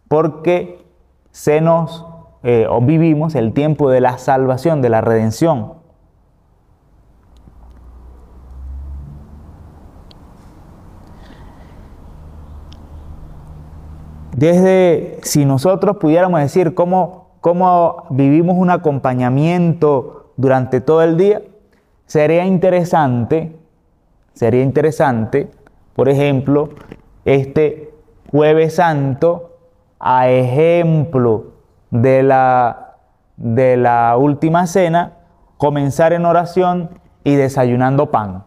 porque 0.08 0.84
se 1.30 1.60
nos 1.60 2.04
eh, 2.42 2.66
o 2.68 2.80
vivimos 2.80 3.34
el 3.34 3.52
tiempo 3.52 3.90
de 3.90 4.00
la 4.00 4.18
salvación, 4.18 4.82
de 4.82 4.88
la 4.88 5.00
redención. 5.00 5.77
Desde, 14.38 15.18
si 15.22 15.44
nosotros 15.44 15.96
pudiéramos 15.96 16.38
decir 16.38 16.72
cómo, 16.72 17.30
cómo 17.40 18.04
vivimos 18.10 18.56
un 18.56 18.70
acompañamiento 18.70 20.30
durante 20.36 20.80
todo 20.80 21.02
el 21.02 21.16
día, 21.16 21.42
sería 22.06 22.46
interesante, 22.46 23.56
sería 24.34 24.62
interesante, 24.62 25.50
por 25.92 26.08
ejemplo, 26.08 26.68
este 27.24 27.92
jueves 28.30 28.76
santo, 28.76 29.56
a 29.98 30.30
ejemplo 30.30 31.54
de 31.90 32.22
la, 32.22 32.94
de 33.36 33.76
la 33.76 34.16
última 34.16 34.68
cena, 34.68 35.14
comenzar 35.56 36.12
en 36.12 36.24
oración 36.24 36.90
y 37.24 37.34
desayunando 37.34 38.12
pan. 38.12 38.44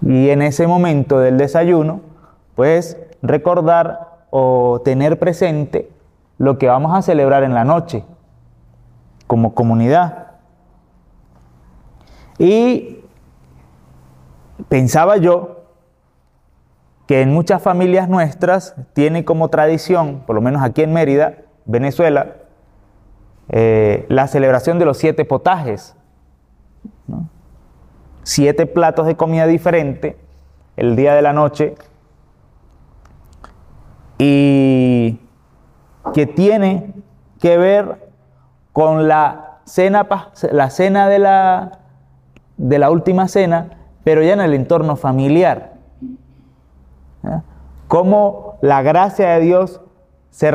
Y 0.00 0.30
en 0.30 0.40
ese 0.40 0.66
momento 0.66 1.18
del 1.18 1.36
desayuno, 1.36 2.00
pues 2.54 2.98
recordar 3.22 4.26
o 4.30 4.80
tener 4.84 5.18
presente 5.18 5.90
lo 6.38 6.58
que 6.58 6.68
vamos 6.68 6.96
a 6.96 7.02
celebrar 7.02 7.42
en 7.42 7.54
la 7.54 7.64
noche 7.64 8.04
como 9.26 9.54
comunidad. 9.54 10.32
Y 12.38 13.04
pensaba 14.68 15.16
yo 15.16 15.64
que 17.06 17.20
en 17.22 17.32
muchas 17.32 17.62
familias 17.62 18.08
nuestras 18.08 18.74
tiene 18.92 19.24
como 19.24 19.48
tradición, 19.48 20.22
por 20.26 20.34
lo 20.34 20.40
menos 20.40 20.62
aquí 20.62 20.82
en 20.82 20.92
Mérida, 20.92 21.36
Venezuela, 21.64 22.36
eh, 23.48 24.06
la 24.08 24.26
celebración 24.26 24.78
de 24.78 24.84
los 24.84 24.98
siete 24.98 25.24
potajes. 25.24 25.94
Siete 28.22 28.66
platos 28.66 29.06
de 29.06 29.16
comida 29.16 29.46
diferente 29.46 30.16
el 30.76 30.96
día 30.96 31.14
de 31.14 31.20
la 31.20 31.34
noche 31.34 31.74
y 34.18 35.20
que 36.12 36.26
tiene 36.26 36.92
que 37.40 37.56
ver 37.58 38.10
con 38.72 39.08
la 39.08 39.58
cena, 39.64 40.06
la 40.52 40.70
cena 40.70 41.08
de 41.08 41.18
la, 41.18 41.78
de 42.56 42.78
la 42.78 42.90
última 42.90 43.28
cena, 43.28 43.70
pero 44.04 44.22
ya 44.22 44.34
en 44.34 44.40
el 44.40 44.54
entorno 44.54 44.96
familiar. 44.96 45.74
Cómo 47.88 48.58
la 48.60 48.82
gracia 48.82 49.30
de 49.30 49.40
Dios 49.40 49.80
se, 50.30 50.52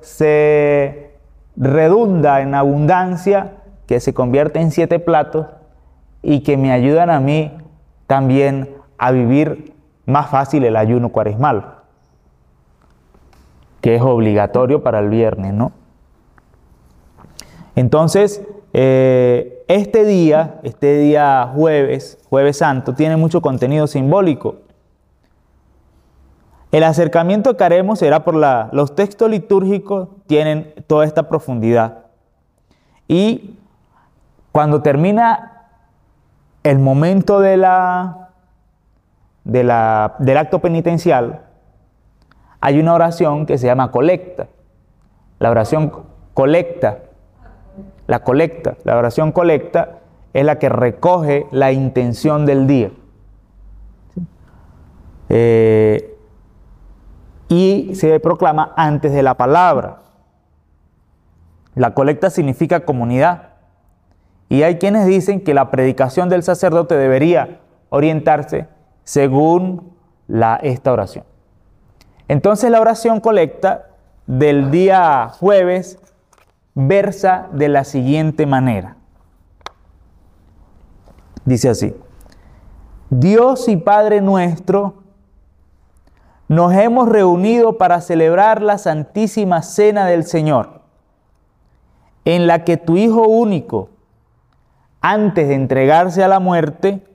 se 0.00 1.16
redunda 1.56 2.40
en 2.40 2.54
abundancia, 2.54 3.54
que 3.86 4.00
se 4.00 4.14
convierte 4.14 4.60
en 4.60 4.70
siete 4.70 4.98
platos 4.98 5.46
y 6.22 6.40
que 6.40 6.56
me 6.56 6.72
ayudan 6.72 7.10
a 7.10 7.20
mí 7.20 7.52
también 8.06 8.76
a 8.98 9.10
vivir 9.10 9.74
más 10.06 10.28
fácil 10.30 10.64
el 10.64 10.76
ayuno 10.76 11.10
cuaresmal 11.10 11.73
que 13.84 13.96
es 13.96 14.00
obligatorio 14.00 14.82
para 14.82 14.98
el 15.00 15.10
viernes, 15.10 15.52
¿no? 15.52 15.72
Entonces, 17.76 18.40
eh, 18.72 19.62
este 19.68 20.06
día, 20.06 20.58
este 20.62 20.96
día 20.96 21.52
jueves, 21.54 22.16
jueves 22.30 22.56
santo, 22.56 22.94
tiene 22.94 23.18
mucho 23.18 23.42
contenido 23.42 23.86
simbólico. 23.86 24.56
El 26.72 26.82
acercamiento 26.82 27.58
que 27.58 27.64
haremos 27.64 27.98
será 27.98 28.24
por 28.24 28.36
la... 28.36 28.70
Los 28.72 28.94
textos 28.94 29.28
litúrgicos 29.28 30.08
tienen 30.26 30.72
toda 30.86 31.04
esta 31.04 31.28
profundidad. 31.28 32.06
Y 33.06 33.58
cuando 34.50 34.80
termina 34.80 35.66
el 36.62 36.78
momento 36.78 37.38
de 37.38 37.58
la, 37.58 38.30
de 39.44 39.62
la, 39.62 40.14
del 40.20 40.38
acto 40.38 40.60
penitencial, 40.60 41.43
hay 42.64 42.80
una 42.80 42.94
oración 42.94 43.44
que 43.44 43.58
se 43.58 43.66
llama 43.66 43.90
colecta. 43.90 44.46
La 45.38 45.50
oración 45.50 45.92
colecta, 46.32 47.00
la 48.06 48.20
colecta, 48.20 48.78
la 48.84 48.96
oración 48.96 49.32
colecta 49.32 49.98
es 50.32 50.46
la 50.46 50.58
que 50.58 50.70
recoge 50.70 51.46
la 51.50 51.72
intención 51.72 52.46
del 52.46 52.66
día. 52.66 52.90
Eh, 55.28 56.16
y 57.48 57.90
se 57.96 58.18
proclama 58.18 58.72
antes 58.78 59.12
de 59.12 59.22
la 59.22 59.34
palabra. 59.34 59.98
La 61.74 61.92
colecta 61.92 62.30
significa 62.30 62.86
comunidad. 62.86 63.50
Y 64.48 64.62
hay 64.62 64.78
quienes 64.78 65.04
dicen 65.04 65.44
que 65.44 65.52
la 65.52 65.70
predicación 65.70 66.30
del 66.30 66.42
sacerdote 66.42 66.96
debería 66.96 67.60
orientarse 67.90 68.68
según 69.02 69.92
la, 70.28 70.56
esta 70.62 70.94
oración. 70.94 71.33
Entonces 72.28 72.70
la 72.70 72.80
oración 72.80 73.20
colecta 73.20 73.86
del 74.26 74.70
día 74.70 75.28
jueves 75.28 75.98
versa 76.74 77.48
de 77.52 77.68
la 77.68 77.84
siguiente 77.84 78.46
manera. 78.46 78.96
Dice 81.44 81.68
así, 81.68 81.94
Dios 83.10 83.68
y 83.68 83.76
Padre 83.76 84.22
nuestro, 84.22 85.02
nos 86.48 86.72
hemos 86.72 87.08
reunido 87.08 87.78
para 87.78 88.00
celebrar 88.00 88.62
la 88.62 88.78
Santísima 88.78 89.62
Cena 89.62 90.06
del 90.06 90.24
Señor, 90.24 90.80
en 92.24 92.46
la 92.46 92.64
que 92.64 92.76
tu 92.76 92.96
Hijo 92.96 93.28
único, 93.28 93.90
antes 95.00 95.48
de 95.48 95.54
entregarse 95.54 96.24
a 96.24 96.28
la 96.28 96.40
muerte, 96.40 97.06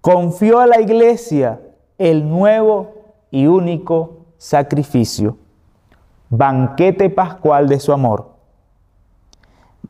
confió 0.00 0.60
a 0.60 0.66
la 0.66 0.80
iglesia 0.80 1.60
el 1.98 2.28
nuevo 2.28 2.95
y 3.36 3.48
único 3.48 4.24
sacrificio, 4.38 5.36
banquete 6.30 7.10
pascual 7.10 7.68
de 7.68 7.80
su 7.80 7.92
amor. 7.92 8.30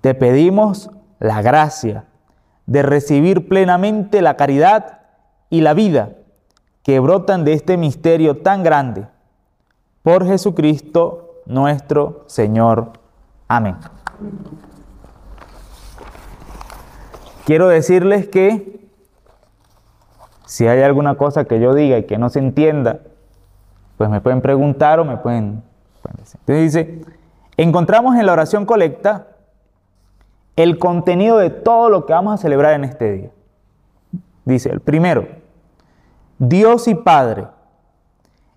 Te 0.01 0.15
pedimos 0.15 0.91
la 1.21 1.43
gracia 1.43 2.07
de 2.67 2.83
recibir 2.83 3.47
plenamente 3.47 4.21
la 4.21 4.37
caridad 4.37 4.99
y 5.49 5.61
la 5.61 5.75
vida 5.75 6.15
que 6.83 6.99
brotan 6.99 7.45
de 7.45 7.53
este 7.53 7.77
misterio 7.77 8.39
tan 8.39 8.65
grande. 8.65 9.07
Por 10.03 10.27
Jesucristo 10.27 11.43
nuestro 11.47 12.25
Señor. 12.27 12.95
Amén. 13.47 13.77
Quiero 17.45 17.69
decirles 17.69 18.27
que 18.27 18.89
si 20.47 20.67
hay 20.67 20.83
alguna 20.83 21.15
cosa 21.15 21.45
que 21.45 21.61
yo 21.61 21.75
diga 21.75 21.97
y 21.99 22.07
que 22.07 22.19
no 22.19 22.29
se 22.29 22.41
entienda, 22.41 23.03
pues 23.97 24.11
me 24.11 24.21
pueden 24.21 24.41
preguntar 24.41 25.01
o 25.01 25.05
me 25.05 25.17
pueden, 25.17 25.63
decir. 26.19 26.41
Entonces 26.41 26.73
dice, 26.73 27.01
encontramos 27.57 28.17
en 28.17 28.27
la 28.27 28.33
oración 28.33 28.67
colecta 28.67 29.29
el 30.57 30.79
contenido 30.79 31.39
de 31.39 31.51
todo 31.51 31.91
lo 31.91 32.07
que 32.07 32.13
vamos 32.13 32.35
a 32.35 32.37
celebrar 32.37 32.75
en 32.75 32.85
este 32.85 33.13
día. 33.13 33.31
Dice, 34.45 34.71
el 34.71 34.81
primero, 34.81 35.27
Dios 36.39 36.89
y 36.89 36.95
Padre. 36.95 37.49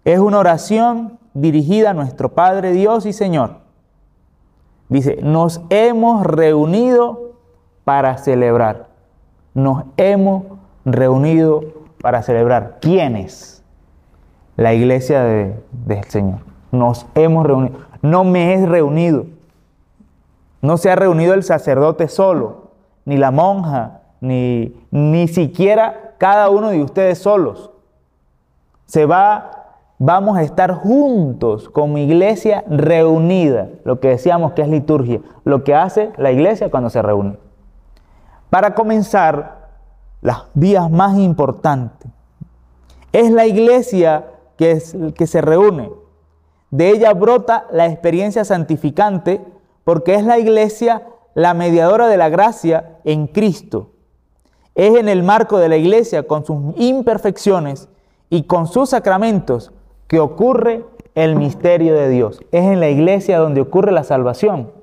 Es 0.06 0.20
una 0.20 0.40
oración 0.40 1.20
dirigida 1.34 1.92
a 1.92 1.94
nuestro 1.94 2.30
Padre 2.34 2.72
Dios 2.72 3.06
y 3.06 3.14
Señor. 3.14 3.58
Dice, 4.88 5.20
nos 5.22 5.62
hemos 5.70 6.26
reunido 6.26 7.34
para 7.84 8.18
celebrar. 8.18 8.88
Nos 9.54 9.84
hemos 9.98 10.46
reunido 10.86 11.64
para 12.02 12.24
celebrar. 12.24 12.78
¿Quiénes? 12.82 13.59
La 14.60 14.74
iglesia 14.74 15.24
del 15.24 16.04
Señor. 16.10 16.40
Nos 16.74 17.06
hemos 17.16 17.46
reunido. 17.46 17.80
No 18.02 18.26
me 18.26 18.54
he 18.54 18.66
reunido. 18.66 19.26
No 20.62 20.76
se 20.76 20.92
ha 20.92 20.98
reunido 20.98 21.34
el 21.34 21.44
sacerdote 21.44 22.10
solo, 22.10 22.72
ni 23.06 23.16
la 23.16 23.32
monja, 23.32 24.02
ni, 24.20 24.76
ni 24.92 25.30
siquiera 25.30 26.16
cada 26.18 26.50
uno 26.50 26.72
de 26.72 26.84
ustedes 26.84 27.20
solos. 27.20 27.72
Se 28.86 29.06
va, 29.06 29.78
vamos 29.98 30.38
a 30.38 30.44
estar 30.44 30.74
juntos 30.74 31.70
como 31.70 31.98
iglesia 31.98 32.66
reunida, 32.68 33.70
lo 33.86 34.02
que 34.02 34.10
decíamos 34.10 34.52
que 34.52 34.64
es 34.64 34.68
liturgia, 34.68 35.22
lo 35.46 35.64
que 35.64 35.74
hace 35.74 36.12
la 36.18 36.34
iglesia 36.34 36.70
cuando 36.70 36.90
se 36.90 37.02
reúne. 37.02 37.38
Para 38.50 38.76
comenzar, 38.76 39.70
las 40.22 40.44
días 40.54 40.92
más 40.92 41.18
importantes. 41.18 42.12
Es 43.14 43.32
la 43.32 43.46
iglesia 43.46 44.26
que, 44.60 45.14
que 45.16 45.26
se 45.26 45.40
reúne 45.40 45.90
de 46.70 46.90
ella 46.90 47.14
brota 47.14 47.66
la 47.72 47.86
experiencia 47.86 48.44
santificante 48.44 49.42
porque 49.86 50.16
es 50.16 50.26
la 50.26 50.38
iglesia 50.38 51.08
la 51.34 51.54
mediadora 51.54 52.10
de 52.10 52.18
la 52.18 52.28
gracia 52.28 52.98
en 53.06 53.28
Cristo. 53.28 53.92
Es 54.76 54.98
en 54.98 55.08
el 55.08 55.24
marco 55.24 55.60
de 55.60 55.70
la 55.70 55.78
iglesia 55.78 56.24
con 56.24 56.46
sus 56.46 56.58
imperfecciones 56.76 57.88
y 58.30 58.44
con 58.44 58.68
sus 58.68 58.90
sacramentos 58.90 59.72
que 60.08 60.20
ocurre 60.20 60.86
el 61.16 61.38
misterio 61.38 61.96
de 61.96 62.10
Dios. 62.10 62.42
Es 62.52 62.66
en 62.66 62.82
la 62.82 62.90
iglesia 62.90 63.40
donde 63.40 63.62
ocurre 63.62 63.94
la 63.94 64.04
salvación. 64.04 64.74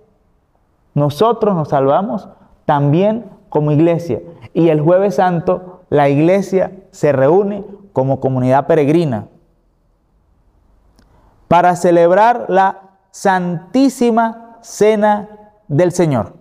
Nosotros 0.95 1.55
nos 1.55 1.69
salvamos 1.69 2.31
también 2.65 3.27
como 3.51 3.73
iglesia. 3.73 4.23
Y 4.55 4.71
el 4.71 4.81
jueves 4.81 5.17
santo 5.17 5.83
la 5.91 6.09
iglesia 6.09 6.73
se 6.93 7.12
reúne 7.12 7.62
como 7.93 8.21
comunidad 8.21 8.67
peregrina 8.67 9.29
para 11.49 11.77
celebrar 11.77 12.47
la 12.49 12.81
Santísima 13.11 14.59
Cena 14.61 15.29
del 15.69 15.93
Señor. 15.93 16.35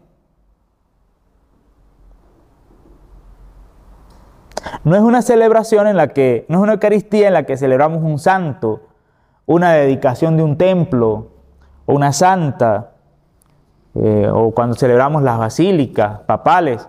No 4.84 4.96
es 4.96 5.02
una 5.02 5.22
celebración 5.22 5.88
en 5.88 5.98
la 5.98 6.10
que, 6.10 6.46
no 6.50 6.58
es 6.58 6.63
una 6.63 6.74
Eucaristía 6.74 7.28
en 7.28 7.34
la 7.34 7.44
que 7.44 7.58
celebramos 7.58 8.04
un 8.04 8.20
santo, 8.20 8.82
una 9.46 9.74
dedicación 9.74 10.38
de 10.38 10.44
un 10.44 10.58
templo 10.58 11.32
o 11.86 11.94
una 11.94 12.12
santa, 12.13 12.91
eh, 13.96 14.30
o 14.32 14.52
cuando 14.52 14.76
celebramos 14.76 15.24
las 15.24 15.38
basílicas 15.38 16.20
papales, 16.22 16.88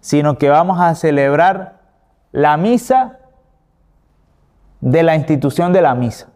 sino 0.00 0.38
que 0.38 0.48
vamos 0.48 0.80
a 0.80 0.94
celebrar 0.94 1.80
la 2.32 2.56
misa 2.56 3.18
de 4.80 5.02
la 5.02 5.14
institución 5.14 5.72
de 5.72 5.82
la 5.82 5.94
misa. 5.94 6.28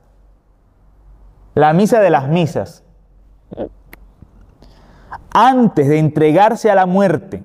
La 1.54 1.72
misa 1.72 2.00
de 2.00 2.10
las 2.10 2.28
misas. 2.28 2.82
Antes 5.32 5.88
de 5.88 5.98
entregarse 5.98 6.70
a 6.70 6.74
la 6.74 6.86
muerte, 6.86 7.42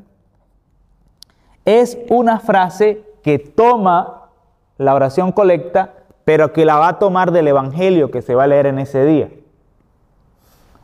es 1.65 1.98
una 2.10 2.39
frase 2.39 3.04
que 3.24 3.39
toma 3.39 4.30
la 4.78 4.95
oración 4.95 5.32
colecta, 5.32 5.93
pero 6.26 6.54
que 6.54 6.65
la 6.65 6.78
va 6.78 6.89
a 6.89 7.00
tomar 7.00 7.32
del 7.32 7.48
Evangelio 7.48 8.12
que 8.12 8.22
se 8.22 8.36
va 8.36 8.45
a 8.45 8.48
leer 8.48 8.67
en 8.67 8.80
ese 8.80 9.06
día. 9.06 9.30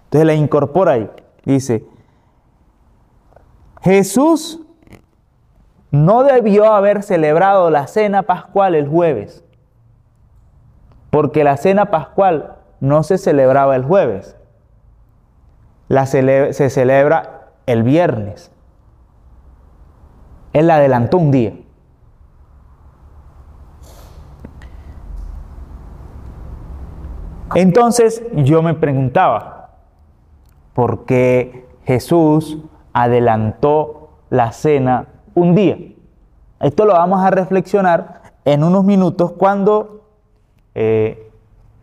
Entonces 0.06 0.26
la 0.26 0.34
incorpora 0.34 0.94
ahí. 0.94 1.10
Dice, 1.44 1.86
Jesús 3.82 4.62
no 5.92 6.24
debió 6.24 6.74
haber 6.74 7.04
celebrado 7.04 7.70
la 7.70 7.88
cena 7.88 8.24
pascual 8.24 8.76
el 8.76 8.88
jueves, 8.88 9.44
porque 11.10 11.44
la 11.44 11.58
cena 11.58 11.86
pascual 11.86 12.56
no 12.86 13.02
se 13.02 13.18
celebraba 13.18 13.76
el 13.76 13.84
jueves, 13.84 14.36
se 15.90 16.70
celebra 16.70 17.50
el 17.66 17.82
viernes. 17.84 18.52
Él 20.54 20.68
la 20.68 20.76
adelantó 20.76 21.18
un 21.18 21.32
día. 21.32 21.54
Entonces 27.56 28.24
yo 28.34 28.62
me 28.62 28.76
preguntaba, 28.76 29.72
¿por 30.74 31.06
qué 31.06 31.68
Jesús 31.86 32.60
adelantó 32.94 34.10
la 34.30 34.52
cena 34.52 35.08
un 35.34 35.56
día? 35.56 35.78
Esto 36.60 36.86
lo 36.86 36.94
vamos 36.94 37.24
a 37.24 37.32
reflexionar 37.32 38.22
en 38.46 38.64
unos 38.64 38.84
minutos 38.84 39.32
cuando 39.32 40.06
eh, 40.76 41.25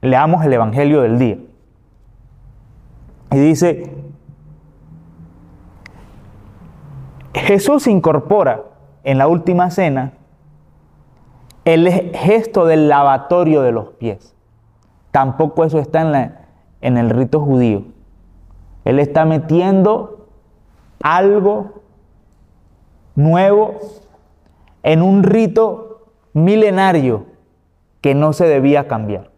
leamos 0.03 0.45
el 0.45 0.53
Evangelio 0.53 1.01
del 1.01 1.19
día. 1.19 1.39
Y 3.31 3.39
dice, 3.39 3.95
Jesús 7.33 7.87
incorpora 7.87 8.65
en 9.05 9.17
la 9.17 9.27
última 9.27 9.71
cena 9.71 10.13
el 11.65 11.89
gesto 12.15 12.67
del 12.67 12.89
lavatorio 12.89 13.63
de 13.63 13.73
los 13.73 13.91
pies. 13.91 14.35
Tampoco 15.13 15.65
eso 15.65 15.79
está 15.79 16.03
en, 16.03 16.35
en 16.83 16.99
el 16.99 17.09
rito 17.09 17.41
judío. 17.41 17.85
Él 18.85 18.99
está 18.99 19.25
metiendo 19.25 20.27
algo 21.03 21.83
nuevo 23.15 23.79
en 24.83 25.03
un 25.03 25.23
rito 25.23 26.09
milenario 26.33 27.27
que 28.01 28.15
no 28.15 28.33
se 28.33 28.47
debía 28.47 28.89
cambiar. 28.89 29.32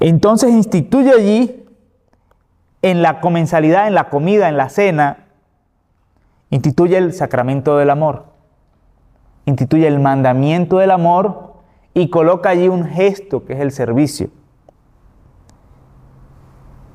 Entonces 0.00 0.50
instituye 0.50 1.12
allí, 1.12 1.64
en 2.82 3.02
la 3.02 3.20
comensalidad, 3.20 3.86
en 3.86 3.94
la 3.94 4.08
comida, 4.08 4.48
en 4.48 4.56
la 4.56 4.70
cena, 4.70 5.26
instituye 6.50 6.96
el 6.96 7.12
sacramento 7.12 7.76
del 7.76 7.90
amor 7.90 8.30
instituye 9.50 9.86
el 9.86 10.00
mandamiento 10.00 10.78
del 10.78 10.90
amor 10.90 11.54
y 11.94 12.08
coloca 12.08 12.50
allí 12.50 12.68
un 12.68 12.84
gesto 12.84 13.44
que 13.44 13.54
es 13.54 13.60
el 13.60 13.72
servicio. 13.72 14.30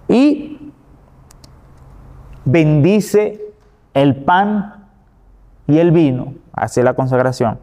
Y 0.07 0.71
bendice 2.45 3.41
el 3.93 4.23
pan 4.23 4.87
y 5.67 5.79
el 5.79 5.91
vino, 5.91 6.35
hace 6.53 6.83
la 6.83 6.93
consagración, 6.93 7.59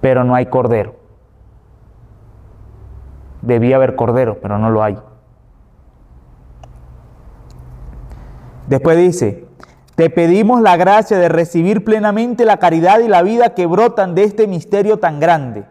pero 0.00 0.24
no 0.24 0.34
hay 0.34 0.46
cordero. 0.46 1.03
Debía 3.44 3.76
haber 3.76 3.94
cordero, 3.94 4.38
pero 4.40 4.58
no 4.58 4.70
lo 4.70 4.82
hay. 4.82 4.98
Después 8.66 8.96
dice, 8.96 9.46
te 9.94 10.08
pedimos 10.08 10.62
la 10.62 10.76
gracia 10.76 11.18
de 11.18 11.28
recibir 11.28 11.84
plenamente 11.84 12.46
la 12.46 12.56
caridad 12.56 13.00
y 13.00 13.08
la 13.08 13.22
vida 13.22 13.54
que 13.54 13.66
brotan 13.66 14.14
de 14.14 14.24
este 14.24 14.46
misterio 14.46 14.98
tan 14.98 15.20
grande. 15.20 15.66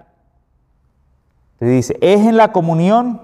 Te 1.58 1.66
dice, 1.66 1.98
es 2.02 2.22
en 2.28 2.38
la 2.38 2.52
comunión, 2.52 3.22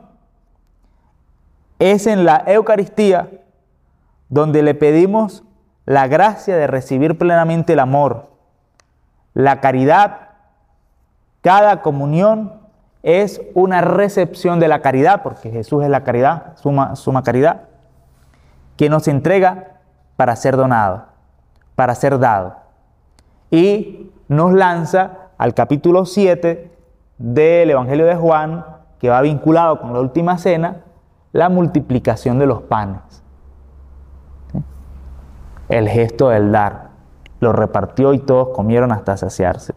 es 1.77 2.07
en 2.07 2.25
la 2.25 2.43
Eucaristía 2.47 3.29
donde 4.29 4.63
le 4.63 4.73
pedimos 4.73 5.43
la 5.85 6.07
gracia 6.07 6.55
de 6.55 6.67
recibir 6.67 7.17
plenamente 7.17 7.73
el 7.73 7.79
amor, 7.79 8.29
la 9.33 9.61
caridad. 9.61 10.29
Cada 11.41 11.81
comunión 11.81 12.58
es 13.03 13.41
una 13.53 13.81
recepción 13.81 14.59
de 14.59 14.67
la 14.67 14.81
caridad, 14.81 15.23
porque 15.23 15.49
Jesús 15.51 15.83
es 15.83 15.89
la 15.89 16.03
caridad, 16.03 16.57
suma, 16.57 16.95
suma 16.95 17.23
caridad, 17.23 17.61
que 18.77 18.89
nos 18.89 19.07
entrega 19.07 19.79
para 20.15 20.35
ser 20.35 20.57
donado, 20.57 21.05
para 21.75 21.95
ser 21.95 22.19
dado. 22.19 22.57
Y 23.51 24.11
nos 24.27 24.53
lanza 24.53 25.29
al 25.37 25.53
capítulo 25.53 26.05
7 26.05 26.71
del 27.17 27.69
Evangelio 27.69 28.05
de 28.05 28.15
Juan, 28.15 28.65
que 28.99 29.09
va 29.09 29.21
vinculado 29.21 29.79
con 29.79 29.93
la 29.93 30.01
última 30.01 30.37
cena, 30.37 30.81
la 31.31 31.49
multiplicación 31.49 32.37
de 32.37 32.45
los 32.45 32.63
panes. 32.63 33.23
El 35.69 35.87
gesto 35.87 36.29
del 36.29 36.51
dar. 36.51 36.89
Lo 37.39 37.53
repartió 37.53 38.13
y 38.13 38.19
todos 38.19 38.49
comieron 38.49 38.91
hasta 38.91 39.15
saciarse. 39.15 39.73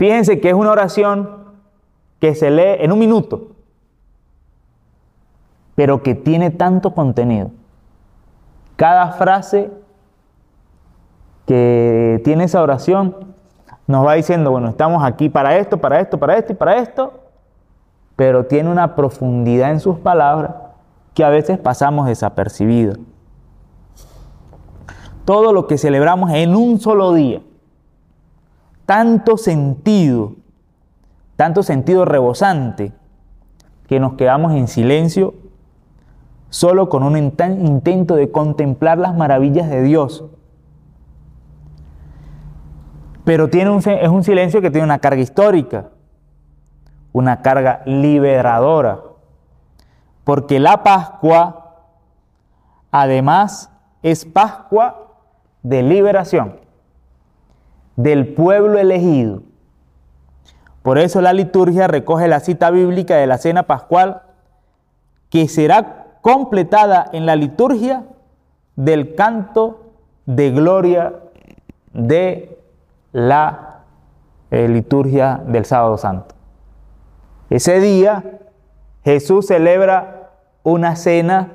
Fíjense 0.00 0.40
que 0.40 0.48
es 0.48 0.54
una 0.54 0.70
oración 0.70 1.28
que 2.20 2.34
se 2.34 2.50
lee 2.50 2.82
en 2.82 2.90
un 2.90 2.98
minuto, 2.98 3.48
pero 5.74 6.02
que 6.02 6.14
tiene 6.14 6.48
tanto 6.48 6.94
contenido. 6.94 7.50
Cada 8.76 9.12
frase 9.12 9.70
que 11.44 12.18
tiene 12.24 12.44
esa 12.44 12.62
oración 12.62 13.14
nos 13.86 14.06
va 14.06 14.14
diciendo, 14.14 14.50
bueno, 14.50 14.70
estamos 14.70 15.04
aquí 15.04 15.28
para 15.28 15.58
esto, 15.58 15.76
para 15.76 16.00
esto, 16.00 16.16
para 16.16 16.38
esto 16.38 16.54
y 16.54 16.56
para 16.56 16.78
esto, 16.78 17.20
pero 18.16 18.46
tiene 18.46 18.70
una 18.70 18.96
profundidad 18.96 19.70
en 19.70 19.80
sus 19.80 19.98
palabras 19.98 20.52
que 21.12 21.24
a 21.24 21.28
veces 21.28 21.58
pasamos 21.58 22.06
desapercibido. 22.06 22.94
Todo 25.26 25.52
lo 25.52 25.66
que 25.66 25.76
celebramos 25.76 26.30
en 26.30 26.56
un 26.56 26.80
solo 26.80 27.12
día, 27.12 27.42
tanto 28.90 29.36
sentido, 29.36 30.34
tanto 31.36 31.62
sentido 31.62 32.04
rebosante, 32.04 32.92
que 33.86 34.00
nos 34.00 34.14
quedamos 34.14 34.52
en 34.52 34.66
silencio 34.66 35.34
solo 36.48 36.88
con 36.88 37.04
un 37.04 37.16
intento 37.16 38.16
de 38.16 38.32
contemplar 38.32 38.98
las 38.98 39.14
maravillas 39.14 39.70
de 39.70 39.82
Dios. 39.82 40.24
Pero 43.22 43.48
tiene 43.48 43.70
un, 43.70 43.78
es 43.78 44.08
un 44.08 44.24
silencio 44.24 44.60
que 44.60 44.72
tiene 44.72 44.86
una 44.86 44.98
carga 44.98 45.22
histórica, 45.22 45.90
una 47.12 47.42
carga 47.42 47.82
liberadora, 47.86 49.02
porque 50.24 50.58
la 50.58 50.82
Pascua 50.82 51.76
además 52.90 53.70
es 54.02 54.24
Pascua 54.24 55.12
de 55.62 55.84
liberación. 55.84 56.69
Del 57.96 58.34
pueblo 58.34 58.78
elegido. 58.78 59.42
Por 60.82 60.98
eso 60.98 61.20
la 61.20 61.32
liturgia 61.32 61.86
recoge 61.88 62.28
la 62.28 62.40
cita 62.40 62.70
bíblica 62.70 63.16
de 63.16 63.26
la 63.26 63.38
cena 63.38 63.64
pascual 63.64 64.22
que 65.28 65.46
será 65.48 66.06
completada 66.22 67.08
en 67.12 67.26
la 67.26 67.36
liturgia 67.36 68.04
del 68.76 69.14
canto 69.14 69.92
de 70.26 70.50
gloria 70.50 71.14
de 71.92 72.58
la 73.12 73.82
eh, 74.50 74.68
liturgia 74.68 75.40
del 75.46 75.64
sábado 75.64 75.98
santo. 75.98 76.34
Ese 77.50 77.80
día 77.80 78.40
Jesús 79.04 79.46
celebra 79.46 80.30
una 80.62 80.96
cena 80.96 81.52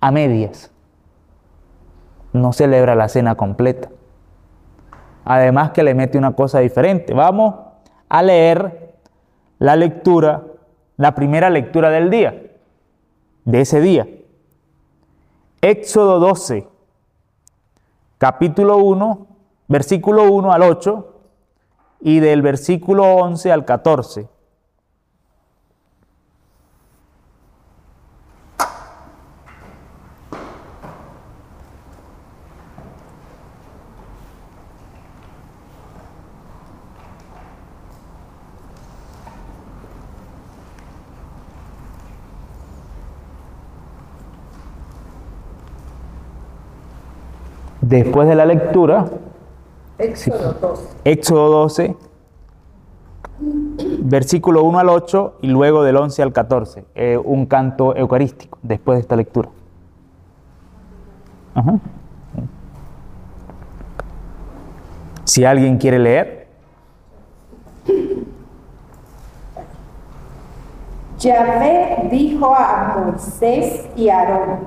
a 0.00 0.10
medias. 0.10 0.70
No 2.32 2.52
celebra 2.52 2.94
la 2.94 3.08
cena 3.08 3.34
completa. 3.34 3.88
Además 5.28 5.72
que 5.72 5.82
le 5.82 5.92
mete 5.94 6.16
una 6.16 6.36
cosa 6.36 6.60
diferente. 6.60 7.12
Vamos 7.12 7.56
a 8.08 8.22
leer 8.22 8.94
la 9.58 9.74
lectura, 9.74 10.44
la 10.96 11.16
primera 11.16 11.50
lectura 11.50 11.90
del 11.90 12.10
día, 12.10 12.42
de 13.44 13.60
ese 13.60 13.80
día. 13.80 14.06
Éxodo 15.60 16.20
12, 16.20 16.68
capítulo 18.18 18.76
1, 18.76 19.26
versículo 19.66 20.30
1 20.30 20.52
al 20.52 20.62
8 20.62 21.14
y 22.02 22.20
del 22.20 22.40
versículo 22.40 23.16
11 23.16 23.50
al 23.50 23.64
14. 23.64 24.28
Después 47.96 48.28
de 48.28 48.34
la 48.34 48.44
lectura, 48.44 49.06
Éxodo 49.96 50.52
12. 50.52 50.88
Éxodo 51.04 51.48
12, 51.48 51.96
versículo 54.00 54.64
1 54.64 54.78
al 54.80 54.88
8 54.90 55.36
y 55.40 55.46
luego 55.46 55.82
del 55.82 55.96
11 55.96 56.22
al 56.22 56.30
14, 56.30 56.84
eh, 56.94 57.16
un 57.16 57.46
canto 57.46 57.96
eucarístico 57.96 58.58
después 58.62 58.96
de 58.98 59.00
esta 59.00 59.16
lectura. 59.16 59.48
Ajá. 61.54 61.78
Si 65.24 65.46
alguien 65.46 65.78
quiere 65.78 65.98
leer, 65.98 66.48
Yahvé 71.18 72.08
dijo 72.10 72.54
a 72.54 73.06
Moisés 73.06 73.88
y 73.96 74.10
a 74.10 74.18
Aarón 74.18 74.58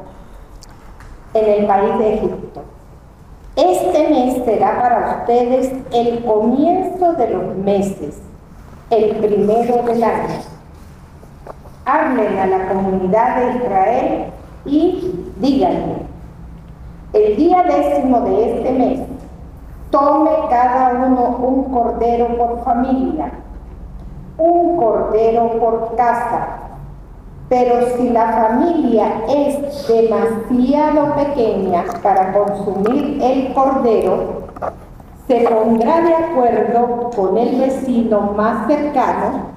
en 1.35 1.61
el 1.61 1.67
país 1.67 1.99
de 1.99 2.13
Egipto, 2.15 2.63
este 3.59 4.09
mes 4.09 4.45
será 4.45 4.79
para 4.81 5.17
ustedes 5.19 5.73
el 5.91 6.23
comienzo 6.23 7.13
de 7.13 7.29
los 7.29 7.55
meses, 7.57 8.21
el 8.89 9.17
primero 9.17 9.83
del 9.83 10.03
año. 10.03 10.39
Hablen 11.85 12.37
a 12.37 12.45
la 12.47 12.67
comunidad 12.69 13.35
de 13.37 13.57
Israel 13.57 14.25
y 14.65 15.25
díganle, 15.37 15.97
el 17.13 17.35
día 17.35 17.63
décimo 17.63 18.21
de 18.21 18.55
este 18.55 18.71
mes, 18.71 18.99
tome 19.89 20.31
cada 20.49 20.93
uno 21.05 21.37
un 21.41 21.63
cordero 21.73 22.37
por 22.37 22.63
familia, 22.63 23.31
un 24.37 24.77
cordero 24.77 25.59
por 25.59 25.95
casa. 25.95 26.58
Pero 27.49 27.97
si 27.97 28.09
la 28.09 28.31
familia 28.31 29.23
es 29.27 29.87
demasiado 29.87 31.15
pequeña 31.15 31.83
para 32.03 32.31
consumir 32.31 33.21
el 33.21 33.53
cordero, 33.53 34.43
se 35.27 35.41
pondrá 35.41 36.01
de 36.01 36.13
acuerdo 36.13 37.09
con 37.15 37.37
el 37.37 37.59
vecino 37.59 38.33
más 38.35 38.67
cercano 38.67 39.49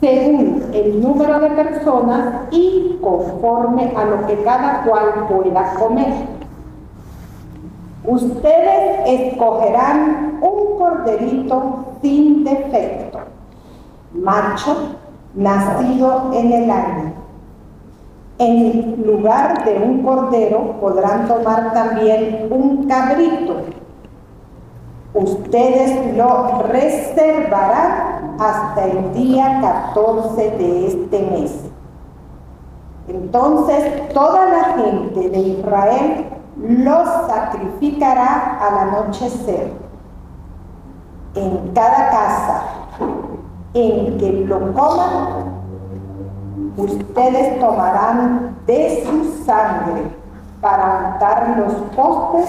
según 0.00 0.62
el 0.72 1.00
número 1.00 1.40
de 1.40 1.50
personas 1.50 2.48
y 2.50 2.98
conforme 3.00 3.92
a 3.96 4.04
lo 4.04 4.26
que 4.26 4.42
cada 4.42 4.82
cual 4.84 5.26
pueda 5.28 5.74
comer. 5.74 6.12
Ustedes 8.04 9.00
escogerán 9.06 10.38
un 10.40 10.78
corderito 10.78 11.86
sin 12.02 12.44
defecto, 12.44 13.18
macho, 14.12 14.76
nacido 15.36 16.30
en 16.32 16.52
el 16.52 16.70
año. 16.70 17.12
En 18.38 19.04
lugar 19.06 19.64
de 19.64 19.78
un 19.78 20.02
cordero 20.02 20.80
podrán 20.80 21.28
tomar 21.28 21.72
también 21.72 22.48
un 22.50 22.86
cabrito. 22.86 23.56
Ustedes 25.14 26.14
lo 26.16 26.62
reservarán 26.64 28.36
hasta 28.38 28.84
el 28.84 29.14
día 29.14 29.60
14 29.94 30.50
de 30.50 30.86
este 30.88 31.22
mes. 31.30 31.64
Entonces 33.08 34.08
toda 34.12 34.46
la 34.46 34.64
gente 34.76 35.30
de 35.30 35.38
Israel 35.38 36.26
lo 36.58 37.04
sacrificará 37.26 38.58
al 38.60 38.88
anochecer. 38.88 39.72
En 41.34 41.70
cada 41.74 42.10
casa 42.10 42.62
en 43.76 44.18
que 44.18 44.32
lo 44.46 44.72
coman, 44.72 45.56
ustedes 46.76 47.60
tomarán 47.60 48.56
de 48.66 49.04
su 49.04 49.44
sangre 49.44 50.10
para 50.60 51.12
untar 51.12 51.56
los 51.58 51.72
postes 51.94 52.48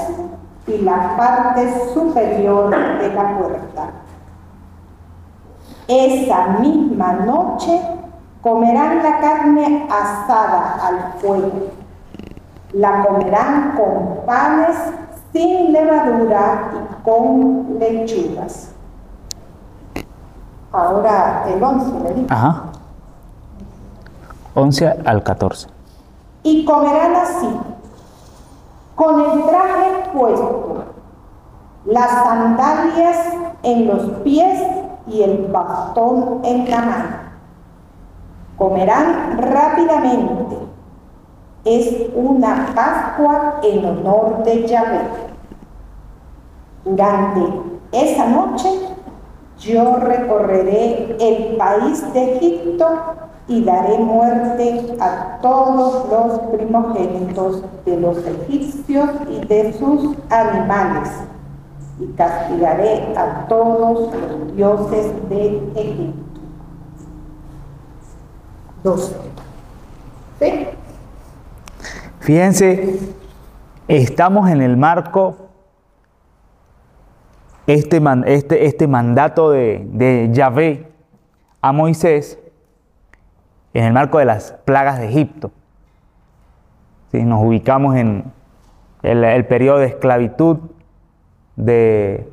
y 0.68 0.78
la 0.80 1.16
parte 1.18 1.92
superior 1.94 2.70
de 2.70 3.14
la 3.14 3.38
puerta. 3.38 3.90
Esa 5.88 6.48
misma 6.60 7.14
noche 7.14 7.80
comerán 8.42 9.04
la 9.04 9.20
carne 9.20 9.88
asada 9.90 10.78
al 10.82 11.14
fuego. 11.20 11.68
La 12.74 13.06
comerán 13.06 13.76
con 13.78 14.26
panes 14.26 14.78
sin 15.32 15.72
levadura 15.72 16.72
y 16.74 17.04
con 17.04 17.78
lechugas. 17.80 18.77
Ahora 20.72 21.46
el 21.48 21.64
11, 21.64 22.00
¿me 22.00 22.14
dijo? 22.14 22.28
ajá, 22.30 22.64
11 24.54 24.88
al 25.06 25.24
14. 25.24 25.68
Y 26.44 26.66
comerán 26.66 27.16
así, 27.16 27.48
con 28.96 29.20
el 29.20 29.44
traje 29.46 30.10
puesto, 30.14 30.84
las 31.86 32.10
sandalias 32.10 33.18
en 33.64 33.88
los 33.88 34.02
pies 34.24 34.62
y 35.08 35.22
el 35.24 35.48
bastón 35.52 36.42
en 36.44 36.70
la 36.70 36.82
mano. 36.82 37.08
Comerán 38.58 39.38
rápidamente. 39.38 40.58
Es 41.64 42.10
una 42.16 42.68
Pascua 42.74 43.60
en 43.62 43.86
honor 43.86 44.44
de 44.44 44.68
Yahvé. 44.68 45.02
Durante 46.86 47.62
esa 47.92 48.26
noche 48.28 48.70
yo 49.60 49.98
recorreré 49.98 51.16
el 51.20 51.58
país 51.58 52.14
de 52.14 52.36
Egipto 52.38 52.88
y 53.48 53.64
daré 53.64 53.98
muerte 53.98 54.98
a 55.00 55.40
todos 55.42 56.10
los 56.10 56.40
primogénitos 56.52 57.64
de 57.86 57.98
los 57.98 58.18
egipcios 58.18 59.10
y 59.30 59.46
de 59.46 59.74
sus 59.74 60.18
animales, 60.30 61.10
y 62.00 62.08
castigaré 62.14 63.14
a 63.18 63.46
todos 63.48 64.14
los 64.14 64.56
dioses 64.56 65.30
de 65.30 65.58
Egipto. 65.76 66.42
12. 68.84 69.16
¿Sí? 70.40 70.68
Fíjense, 72.20 73.00
estamos 73.88 74.50
en 74.50 74.62
el 74.62 74.78
marco, 74.78 75.47
este, 77.68 78.02
este, 78.26 78.66
este 78.66 78.88
mandato 78.88 79.52
de, 79.52 79.86
de 79.92 80.30
Yahvé 80.32 80.88
a 81.62 81.72
Moisés, 81.72 82.40
en 83.74 83.84
el 83.84 83.94
marco 83.94 84.18
de 84.18 84.26
las 84.26 84.54
plagas 84.66 85.00
de 85.00 85.08
Egipto. 85.10 85.52
Sí, 87.12 87.24
nos 87.24 87.44
ubicamos 87.44 87.96
en 87.96 88.32
el, 89.04 89.24
el 89.24 89.46
periodo 89.46 89.80
de 89.80 89.88
esclavitud 89.88 90.58
de, 91.56 92.30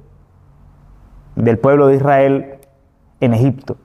del 1.37 1.59
pueblo 1.59 1.89
de 1.89 1.97
Israel 1.97 2.59
en 3.21 3.35
Egipto. 3.35 3.77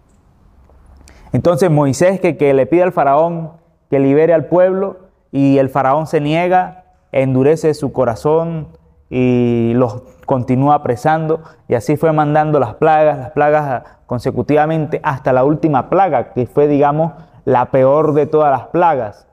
Entonces 1.31 1.69
Moisés 1.69 2.19
que, 2.19 2.37
que 2.37 2.53
le 2.53 2.65
pide 2.65 2.83
al 2.83 2.91
faraón 2.91 3.51
que 3.89 3.99
libere 3.99 4.33
al 4.33 4.45
pueblo 4.45 5.09
y 5.31 5.57
el 5.57 5.69
faraón 5.69 6.07
se 6.07 6.21
niega, 6.21 6.85
endurece 7.11 7.73
su 7.73 7.91
corazón 7.91 8.67
y 9.09 9.73
los 9.75 10.01
continúa 10.25 10.75
apresando 10.75 11.41
y 11.67 11.73
así 11.73 11.97
fue 11.97 12.11
mandando 12.11 12.59
las 12.59 12.75
plagas, 12.75 13.17
las 13.17 13.31
plagas 13.31 13.83
consecutivamente 14.05 14.99
hasta 15.03 15.33
la 15.33 15.43
última 15.43 15.89
plaga, 15.89 16.33
que 16.33 16.45
fue, 16.45 16.67
digamos, 16.67 17.13
la 17.45 17.71
peor 17.71 18.13
de 18.13 18.27
todas 18.27 18.51
las 18.51 18.67
plagas. 18.67 19.27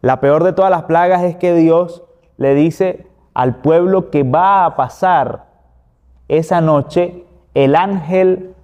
La 0.00 0.20
peor 0.20 0.44
de 0.44 0.52
todas 0.52 0.70
las 0.70 0.84
plagas 0.84 1.22
es 1.22 1.36
que 1.36 1.54
Dios 1.54 2.04
le 2.36 2.54
dice 2.54 3.06
al 3.34 3.56
pueblo 3.56 4.10
que 4.10 4.22
va 4.22 4.64
a 4.64 4.76
pasar 4.76 5.46
esa 6.28 6.60
noche 6.60 7.24
el 7.54 7.74
ángel 7.74 8.54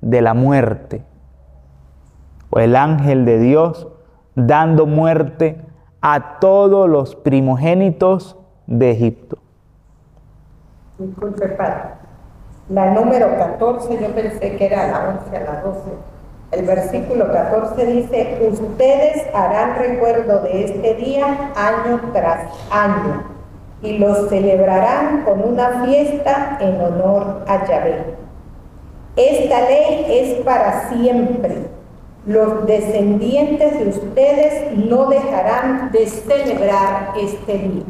de 0.00 0.22
la 0.22 0.34
muerte, 0.34 1.04
o 2.50 2.60
el 2.60 2.76
ángel 2.76 3.24
de 3.24 3.38
Dios 3.38 3.88
dando 4.34 4.86
muerte 4.86 5.60
a 6.00 6.38
todos 6.40 6.88
los 6.88 7.16
primogénitos 7.16 8.36
de 8.66 8.90
Egipto. 8.90 9.38
Disculpe, 10.98 11.48
padre. 11.48 12.04
La 12.68 12.92
número 12.92 13.36
14, 13.36 13.98
yo 14.00 14.14
pensé 14.14 14.56
que 14.56 14.66
era 14.66 14.86
la 14.86 15.18
11 15.26 15.36
a 15.36 15.40
la 15.40 15.60
12. 15.60 15.80
El 16.52 16.66
versículo 16.66 17.32
14 17.32 17.84
dice, 17.86 18.48
ustedes 18.48 19.26
harán 19.34 19.76
recuerdo 19.76 20.40
de 20.42 20.64
este 20.64 20.94
día 20.94 21.50
año 21.56 22.00
tras 22.12 22.48
año 22.70 23.24
y 23.82 23.98
lo 23.98 24.28
celebrarán 24.28 25.24
con 25.24 25.42
una 25.42 25.84
fiesta 25.84 26.58
en 26.60 26.80
honor 26.80 27.44
a 27.48 27.66
Yahvé. 27.66 28.14
Esta 29.16 29.62
ley 29.62 30.06
es 30.08 30.44
para 30.44 30.88
siempre. 30.90 31.66
Los 32.24 32.66
descendientes 32.66 33.78
de 33.80 33.88
ustedes 33.88 34.78
no 34.78 35.06
dejarán 35.06 35.90
de 35.90 36.06
celebrar 36.06 37.14
este 37.20 37.58
día. 37.58 37.84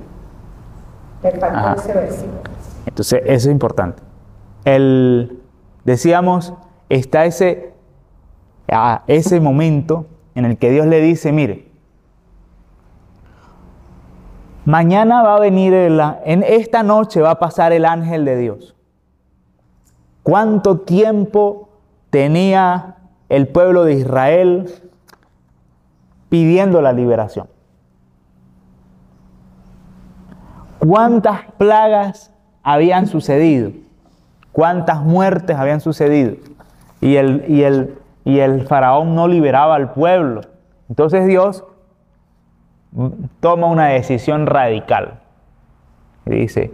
Me 1.22 1.30
faltó 1.32 1.80
ese 1.80 1.92
versículo. 1.92 2.53
Entonces, 2.94 3.22
eso 3.24 3.48
es 3.48 3.52
importante. 3.52 4.04
El, 4.64 5.42
decíamos, 5.84 6.54
está 6.88 7.24
ese, 7.24 7.72
ese 9.08 9.40
momento 9.40 10.06
en 10.36 10.44
el 10.44 10.58
que 10.58 10.70
Dios 10.70 10.86
le 10.86 11.00
dice, 11.00 11.32
mire, 11.32 11.72
mañana 14.64 15.24
va 15.24 15.34
a 15.34 15.40
venir, 15.40 15.74
en 15.74 16.44
esta 16.44 16.84
noche 16.84 17.20
va 17.20 17.32
a 17.32 17.38
pasar 17.40 17.72
el 17.72 17.84
ángel 17.84 18.24
de 18.24 18.36
Dios. 18.36 18.76
¿Cuánto 20.22 20.78
tiempo 20.78 21.70
tenía 22.10 22.98
el 23.28 23.48
pueblo 23.48 23.82
de 23.82 23.94
Israel 23.94 24.72
pidiendo 26.28 26.80
la 26.80 26.92
liberación? 26.92 27.48
¿Cuántas 30.78 31.40
plagas 31.58 32.30
habían 32.64 33.06
sucedido? 33.06 33.70
¿Cuántas 34.50 35.02
muertes 35.02 35.56
habían 35.56 35.80
sucedido? 35.80 36.34
Y 37.00 37.16
el, 37.16 37.44
y 37.48 37.62
el, 37.62 37.98
y 38.24 38.40
el 38.40 38.66
faraón 38.66 39.14
no 39.14 39.28
liberaba 39.28 39.76
al 39.76 39.92
pueblo. 39.92 40.40
Entonces 40.88 41.26
Dios 41.26 41.64
toma 43.40 43.68
una 43.68 43.86
decisión 43.86 44.46
radical. 44.46 45.20
Y 46.26 46.30
dice, 46.30 46.72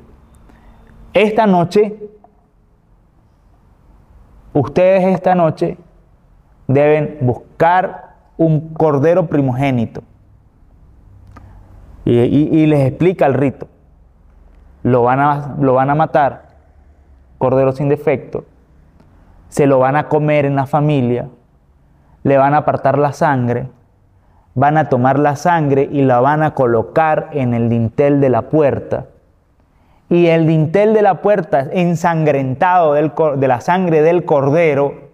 esta 1.12 1.46
noche 1.46 1.98
ustedes 4.52 5.04
esta 5.14 5.34
noche 5.34 5.76
deben 6.66 7.18
buscar 7.20 8.14
un 8.36 8.72
cordero 8.74 9.26
primogénito. 9.26 10.02
Y, 12.04 12.66
les 12.66 12.88
explica 12.88 13.26
el 13.26 13.34
rito. 13.34 13.68
Lo 14.82 15.02
van, 15.02 15.20
a, 15.20 15.56
lo 15.58 15.74
van 15.74 15.90
a 15.90 15.94
matar, 15.94 16.48
cordero 17.38 17.72
sin 17.72 17.88
defecto. 17.88 18.44
Se 19.48 19.66
lo 19.66 19.78
van 19.78 19.96
a 19.96 20.08
comer 20.08 20.46
en 20.46 20.56
la 20.56 20.66
familia. 20.66 21.28
Le 22.22 22.36
van 22.38 22.54
a 22.54 22.58
apartar 22.58 22.98
la 22.98 23.12
sangre. 23.12 23.68
Van 24.54 24.76
a 24.76 24.88
tomar 24.88 25.18
la 25.18 25.36
sangre 25.36 25.88
y 25.90 26.02
la 26.02 26.20
van 26.20 26.42
a 26.42 26.54
colocar 26.54 27.30
en 27.32 27.54
el 27.54 27.68
dintel 27.68 28.20
de 28.20 28.30
la 28.30 28.42
puerta 28.42 29.06
y 30.10 30.26
el 30.26 30.46
dintel 30.46 30.92
de 30.92 31.02
la 31.02 31.22
puerta 31.22 31.68
ensangrentado 31.70 32.94
de 32.94 33.48
la 33.48 33.60
sangre 33.60 34.02
del 34.02 34.24
cordero 34.24 35.10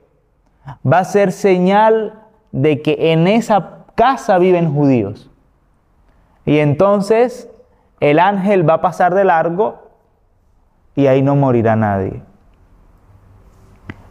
va 0.90 1.00
a 1.00 1.04
ser 1.04 1.32
señal 1.32 2.14
de 2.50 2.80
que 2.80 3.12
en 3.12 3.28
esa 3.28 3.84
casa 3.94 4.38
viven 4.38 4.72
judíos. 4.72 5.30
Y 6.46 6.58
entonces 6.58 7.50
el 8.00 8.18
ángel 8.18 8.68
va 8.68 8.74
a 8.74 8.80
pasar 8.80 9.14
de 9.14 9.24
largo 9.24 9.90
y 10.94 11.06
ahí 11.06 11.22
no 11.22 11.36
morirá 11.36 11.76
nadie. 11.76 12.22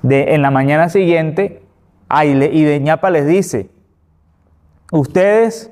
De, 0.02 0.36
en 0.36 0.41
la 0.41 0.52
mañana 0.52 0.89
siguiente, 0.89 1.63
y 2.24 2.63
de 2.63 2.80
ñapa 2.80 3.10
les 3.10 3.26
dice, 3.26 3.69
ustedes 4.91 5.71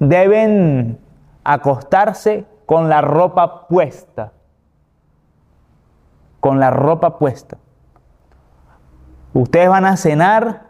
deben 0.00 0.98
acostarse 1.44 2.44
con 2.66 2.88
la 2.88 3.00
ropa 3.00 3.68
puesta. 3.68 4.32
Con 6.40 6.60
la 6.60 6.70
ropa 6.70 7.18
puesta. 7.18 7.58
Ustedes 9.32 9.68
van 9.68 9.84
a 9.84 9.96
cenar 9.96 10.66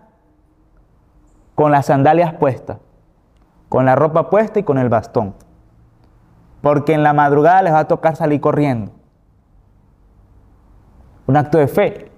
con 1.54 1.72
las 1.72 1.86
sandalias 1.86 2.34
puestas, 2.34 2.78
con 3.68 3.84
la 3.84 3.94
ropa 3.94 4.30
puesta 4.30 4.60
y 4.60 4.62
con 4.62 4.78
el 4.78 4.88
bastón. 4.88 5.34
Porque 6.62 6.94
en 6.94 7.02
la 7.02 7.12
madrugada 7.12 7.62
les 7.62 7.72
va 7.72 7.80
a 7.80 7.88
tocar 7.88 8.16
salir 8.16 8.40
corriendo. 8.40 8.92
Un 11.26 11.36
acto 11.36 11.58
de 11.58 11.68
fe. 11.68 12.10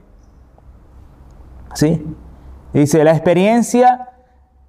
¿Sí? 1.75 2.05
Dice, 2.73 3.05
la 3.05 3.13
experiencia 3.13 4.09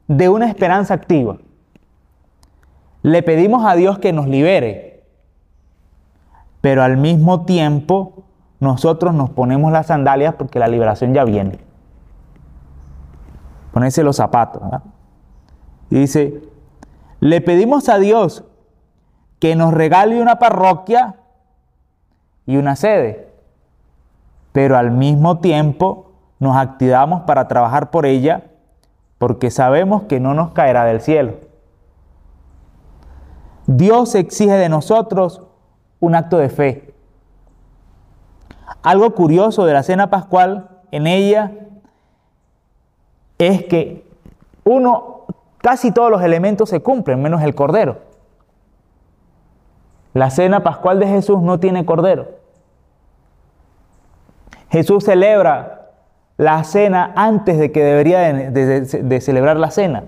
de 0.08 0.30
una 0.30 0.48
esperanza 0.48 0.94
activa. 0.94 1.38
Le 3.02 3.24
pedimos 3.24 3.66
a 3.66 3.76
Dios 3.76 4.00
que 4.00 4.12
nos 4.12 4.28
libere 4.28 4.90
pero 6.62 6.84
al 6.84 6.98
mismo 6.98 7.46
tiempo 7.46 8.24
nosotros 8.60 9.14
nos 9.14 9.30
ponemos 9.30 9.72
las 9.72 9.88
sandalias 9.88 10.36
porque 10.36 10.60
la 10.60 10.68
liberación 10.68 11.14
ya 11.14 11.24
viene. 11.24 11.60
Ponerse 13.72 14.04
los 14.04 14.18
zapatos. 14.18 14.62
Y 15.90 16.00
dice, 16.00 16.42
le 17.20 17.42
pedimos 17.42 17.90
a 17.90 17.98
Dios 17.98 18.44
que 19.40 19.56
nos 19.56 19.74
regale 19.74 20.22
una 20.22 20.40
parroquia 20.40 21.16
y 22.46 22.58
una 22.58 22.76
sede, 22.76 23.30
pero 24.52 24.78
al 24.78 24.92
mismo 24.92 25.40
tiempo 25.40 26.12
nos 26.40 26.58
activamos 26.58 27.22
para 27.22 27.48
trabajar 27.48 27.92
por 27.92 28.06
ella 28.06 28.44
porque 29.18 29.52
sabemos 29.52 30.04
que 30.04 30.20
no 30.20 30.34
nos 30.34 30.52
caerá 30.52 30.86
del 30.86 31.02
cielo. 31.02 31.34
Dios 33.68 34.16
exige 34.16 34.54
de 34.54 34.70
nosotros 34.70 35.44
un 36.00 36.16
acto 36.16 36.38
de 36.38 36.50
fe. 36.50 36.94
Algo 38.82 39.14
curioso 39.14 39.66
de 39.66 39.74
la 39.74 39.84
cena 39.84 40.10
pascual 40.10 40.70
en 40.92 41.06
ella 41.06 41.52
es 43.38 43.66
que 43.66 44.10
uno, 44.64 45.19
casi 45.62 45.92
todos 45.92 46.12
los 46.12 46.22
elementos 46.22 46.70
se 46.70 46.82
cumplen, 46.82 47.22
menos 47.22 47.42
el 47.42 47.56
cordero. 47.56 48.00
La 50.14 50.30
cena 50.30 50.64
pascual 50.64 51.00
de 51.00 51.08
Jesús 51.08 51.42
no 51.42 51.60
tiene 51.60 51.86
cordero. 51.86 52.40
Jesús 54.70 55.04
celebra 55.04 55.92
la 56.38 56.64
cena 56.64 57.12
antes 57.16 57.58
de 57.58 57.72
que 57.72 57.84
debería 57.84 58.20
de, 58.32 59.22
celebrar 59.22 59.58
la 59.58 59.72
cena. 59.72 60.06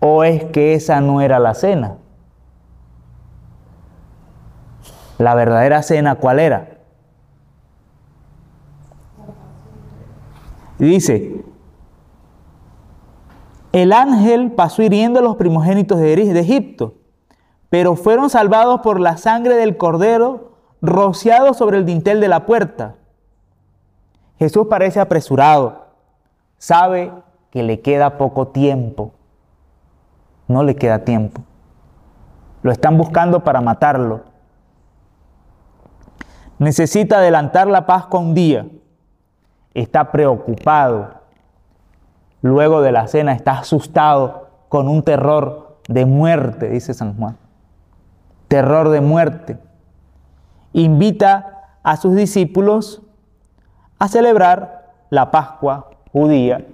¿O 0.00 0.24
es 0.24 0.44
que 0.44 0.74
esa 0.74 1.00
no 1.00 1.20
era 1.20 1.38
la 1.38 1.54
cena? 1.54 1.96
La 5.18 5.34
verdadera 5.34 5.82
cena, 5.82 6.16
¿cuál 6.16 6.40
era? 6.40 6.68
Dice, 10.78 11.44
el 13.74 13.92
ángel 13.92 14.52
pasó 14.52 14.82
hiriendo 14.82 15.18
a 15.18 15.22
los 15.22 15.34
primogénitos 15.34 15.98
de 15.98 16.38
Egipto, 16.38 16.94
pero 17.70 17.96
fueron 17.96 18.30
salvados 18.30 18.82
por 18.82 19.00
la 19.00 19.16
sangre 19.16 19.56
del 19.56 19.76
cordero 19.76 20.52
rociado 20.80 21.54
sobre 21.54 21.78
el 21.78 21.84
dintel 21.84 22.20
de 22.20 22.28
la 22.28 22.46
puerta. 22.46 22.94
Jesús 24.38 24.68
parece 24.70 25.00
apresurado, 25.00 25.86
sabe 26.56 27.10
que 27.50 27.64
le 27.64 27.80
queda 27.80 28.16
poco 28.16 28.46
tiempo, 28.46 29.10
no 30.46 30.62
le 30.62 30.76
queda 30.76 31.00
tiempo. 31.00 31.42
Lo 32.62 32.70
están 32.70 32.96
buscando 32.96 33.42
para 33.42 33.60
matarlo. 33.60 34.20
Necesita 36.60 37.18
adelantar 37.18 37.66
la 37.66 37.86
paz 37.86 38.06
con 38.06 38.26
un 38.26 38.34
día, 38.34 38.68
está 39.74 40.12
preocupado, 40.12 41.23
luego 42.44 42.82
de 42.82 42.92
la 42.92 43.06
cena 43.08 43.32
está 43.32 43.60
asustado 43.60 44.48
con 44.68 44.86
un 44.86 45.02
terror 45.02 45.78
de 45.88 46.04
muerte, 46.04 46.68
dice 46.68 46.92
San 46.92 47.16
Juan. 47.16 47.38
terror 48.48 48.90
de 48.90 49.00
muerte. 49.00 49.58
Invita 50.74 51.78
a 51.82 51.96
sus 51.96 52.14
discípulos 52.14 53.00
a 53.98 54.08
celebrar 54.08 54.92
la 55.08 55.30
Pascua 55.30 55.88
judía, 56.12 56.66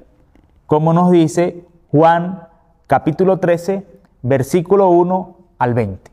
como 0.67 0.93
nos 0.93 1.13
dice 1.13 1.65
Juan 1.93 2.49
capítulo 2.89 3.39
13, 3.39 3.87
versículo 4.23 4.91
1 4.91 5.37
al 5.59 5.75
20. 5.75 6.11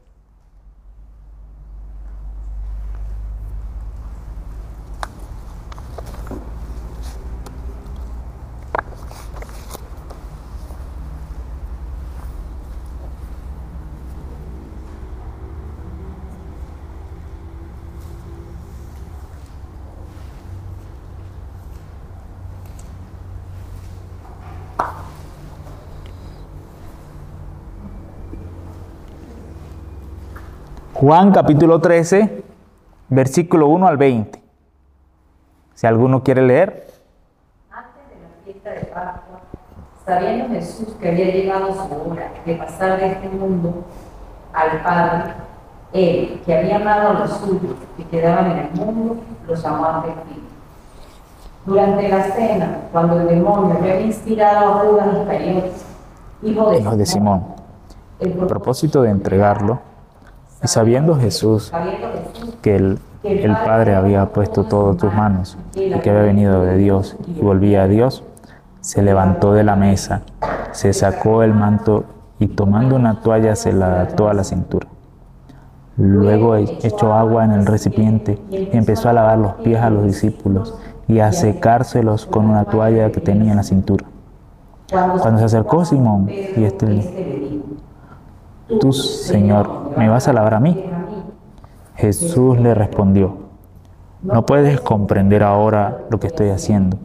Juan 31.07 31.31
capítulo 31.31 31.79
13, 31.79 32.43
versículo 33.07 33.69
1 33.69 33.87
al 33.87 33.95
20. 33.95 34.43
Si 35.73 35.87
alguno 35.87 36.21
quiere 36.21 36.41
leer. 36.41 36.85
Antes 37.71 38.09
de 38.09 38.15
la 38.21 38.43
fiesta 38.43 38.69
de 38.71 38.79
Pascua, 38.93 39.39
sabiendo 40.05 40.49
Jesús 40.49 40.89
que 40.99 41.07
había 41.07 41.27
llegado 41.27 41.73
su 41.73 42.11
hora 42.11 42.29
de 42.45 42.55
pasar 42.55 42.99
de 42.99 43.13
este 43.13 43.29
mundo 43.29 43.85
al 44.51 44.81
Padre, 44.83 45.33
él, 45.93 46.41
que 46.45 46.53
había 46.53 46.75
amado 46.75 47.11
a 47.11 47.13
los 47.19 47.31
suyos 47.37 47.77
que 47.95 48.03
quedaban 48.03 48.51
en 48.51 48.57
el 48.57 48.71
mundo, 48.71 49.15
los 49.47 49.63
amó 49.63 49.85
ante 49.85 50.09
fin. 50.09 50.43
Durante 51.65 52.09
la 52.09 52.23
cena, 52.23 52.79
cuando 52.91 53.21
el 53.21 53.29
demonio 53.29 53.77
había 53.77 54.01
inspirado 54.01 54.73
a 54.73 54.79
Judas 54.79 55.07
Iscariote, 55.21 55.71
hijo 56.43 56.69
de, 56.69 56.79
Hijo 56.79 56.97
de 56.97 57.05
Simón, 57.05 57.45
el 58.19 58.33
propósito 58.33 59.03
de 59.03 59.11
entregarlo, 59.11 59.79
y 60.63 60.67
sabiendo 60.67 61.15
Jesús 61.15 61.71
que 62.61 62.75
el, 62.75 62.99
el 63.23 63.51
Padre 63.51 63.95
había 63.95 64.25
puesto 64.27 64.63
todo 64.63 64.95
tus 64.95 65.13
manos 65.13 65.57
y 65.75 65.91
que 65.99 66.09
había 66.09 66.23
venido 66.23 66.63
de 66.63 66.77
Dios 66.77 67.15
y 67.27 67.41
volvía 67.41 67.83
a 67.83 67.87
Dios, 67.87 68.23
se 68.81 69.01
levantó 69.01 69.53
de 69.53 69.63
la 69.63 69.75
mesa, 69.75 70.21
se 70.71 70.93
sacó 70.93 71.43
el 71.43 71.53
manto 71.53 72.05
y 72.39 72.47
tomando 72.47 72.95
una 72.95 73.21
toalla 73.21 73.55
se 73.55 73.73
la 73.73 74.01
ató 74.01 74.29
a 74.29 74.33
la 74.33 74.43
cintura. 74.43 74.87
Luego 75.97 76.55
echó 76.55 77.13
agua 77.13 77.43
en 77.43 77.51
el 77.51 77.65
recipiente 77.65 78.39
y 78.51 78.69
empezó 78.77 79.09
a 79.09 79.13
lavar 79.13 79.39
los 79.39 79.53
pies 79.55 79.81
a 79.81 79.89
los 79.89 80.05
discípulos 80.05 80.77
y 81.07 81.19
a 81.19 81.31
secárselos 81.31 82.25
con 82.25 82.49
una 82.49 82.65
toalla 82.65 83.11
que 83.11 83.19
tenía 83.19 83.51
en 83.51 83.57
la 83.57 83.63
cintura. 83.63 84.05
Cuando 84.89 85.39
se 85.39 85.45
acercó 85.45 85.83
Simón 85.83 86.29
y 86.29 86.63
este 86.63 86.85
le 86.85 86.93
dijo, 86.93 87.11
Tú, 88.79 88.93
Señor, 88.93 89.86
¿me 89.97 90.09
vas 90.09 90.27
a 90.27 90.33
lavar 90.33 90.53
a 90.53 90.59
mí? 90.59 90.83
Jesús 91.95 92.59
le 92.59 92.73
respondió, 92.73 93.37
no 94.21 94.45
puedes 94.45 94.79
comprender 94.81 95.43
ahora 95.43 96.05
lo 96.09 96.19
que 96.19 96.27
estoy 96.27 96.49
haciendo, 96.49 96.97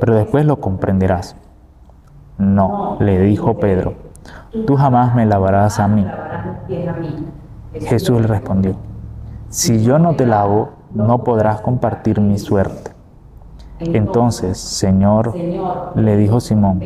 pero 0.00 0.14
después 0.14 0.46
lo 0.46 0.60
comprenderás. 0.60 1.36
No, 2.38 2.96
le 3.00 3.20
dijo 3.20 3.58
Pedro, 3.58 3.94
tú 4.66 4.76
jamás 4.76 5.14
me 5.14 5.26
lavarás 5.26 5.78
a 5.80 5.88
mí. 5.88 6.06
Jesús 7.74 8.20
le 8.20 8.26
respondió, 8.26 8.76
si 9.48 9.82
yo 9.82 9.98
no 9.98 10.14
te 10.14 10.26
lavo, 10.26 10.70
no 10.94 11.24
podrás 11.24 11.60
compartir 11.60 12.20
mi 12.20 12.38
suerte. 12.38 12.92
Entonces, 13.80 14.58
Señor, 14.58 15.34
le 15.94 16.16
dijo 16.16 16.40
Simón, 16.40 16.80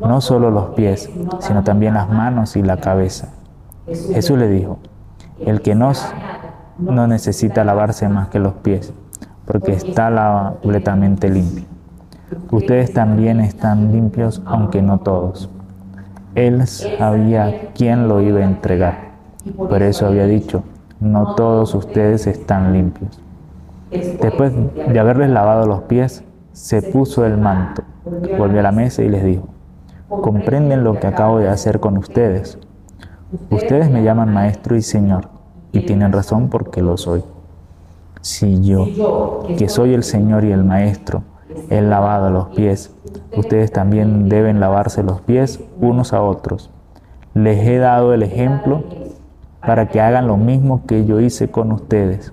no 0.00 0.20
solo 0.20 0.50
los 0.50 0.70
pies, 0.70 1.10
sino 1.38 1.62
también 1.62 1.94
las 1.94 2.08
manos 2.08 2.56
y 2.56 2.62
la 2.62 2.78
cabeza. 2.78 3.28
Jesús 3.86 4.38
le 4.38 4.48
dijo, 4.48 4.78
el 5.44 5.60
que 5.60 5.74
no, 5.74 5.92
no 6.78 7.06
necesita 7.06 7.64
lavarse 7.64 8.08
más 8.08 8.28
que 8.28 8.38
los 8.38 8.54
pies, 8.54 8.92
porque 9.44 9.72
está 9.72 10.54
completamente 10.60 11.28
limpio. 11.28 11.64
Ustedes 12.50 12.92
también 12.92 13.40
están 13.40 13.92
limpios, 13.92 14.42
aunque 14.46 14.82
no 14.82 14.98
todos. 15.00 15.50
Él 16.34 16.66
sabía 16.66 17.70
quién 17.74 18.08
lo 18.08 18.20
iba 18.20 18.40
a 18.40 18.44
entregar. 18.44 19.12
Por 19.56 19.82
eso 19.82 20.06
había 20.06 20.26
dicho, 20.26 20.62
no 21.00 21.34
todos 21.34 21.74
ustedes 21.74 22.26
están 22.26 22.72
limpios. 22.72 23.20
Después 23.90 24.52
de 24.74 24.98
haberles 24.98 25.30
lavado 25.30 25.66
los 25.66 25.82
pies, 25.82 26.24
se 26.52 26.80
puso 26.80 27.26
el 27.26 27.36
manto, 27.36 27.82
volvió 28.38 28.60
a 28.60 28.62
la 28.62 28.72
mesa 28.72 29.02
y 29.02 29.08
les 29.08 29.24
dijo, 29.24 29.48
comprenden 30.08 30.84
lo 30.84 30.98
que 30.98 31.06
acabo 31.06 31.38
de 31.38 31.48
hacer 31.48 31.80
con 31.80 31.98
ustedes. 31.98 32.58
Ustedes 33.50 33.90
me 33.90 34.02
llaman 34.02 34.32
maestro 34.32 34.76
y 34.76 34.82
señor, 34.82 35.28
y 35.72 35.80
tienen 35.80 36.12
razón 36.12 36.50
porque 36.50 36.82
lo 36.82 36.98
soy. 36.98 37.24
Si 38.20 38.62
yo, 38.62 39.44
que 39.56 39.68
soy 39.68 39.94
el 39.94 40.02
señor 40.02 40.44
y 40.44 40.52
el 40.52 40.64
maestro, 40.64 41.22
he 41.70 41.80
lavado 41.80 42.30
los 42.30 42.48
pies, 42.48 42.94
ustedes 43.34 43.72
también 43.72 44.28
deben 44.28 44.60
lavarse 44.60 45.02
los 45.02 45.22
pies 45.22 45.60
unos 45.80 46.12
a 46.12 46.20
otros. 46.22 46.70
Les 47.32 47.66
he 47.66 47.78
dado 47.78 48.12
el 48.12 48.22
ejemplo 48.22 48.84
para 49.60 49.88
que 49.88 50.00
hagan 50.00 50.26
lo 50.26 50.36
mismo 50.36 50.84
que 50.86 51.06
yo 51.06 51.18
hice 51.18 51.50
con 51.50 51.72
ustedes. 51.72 52.32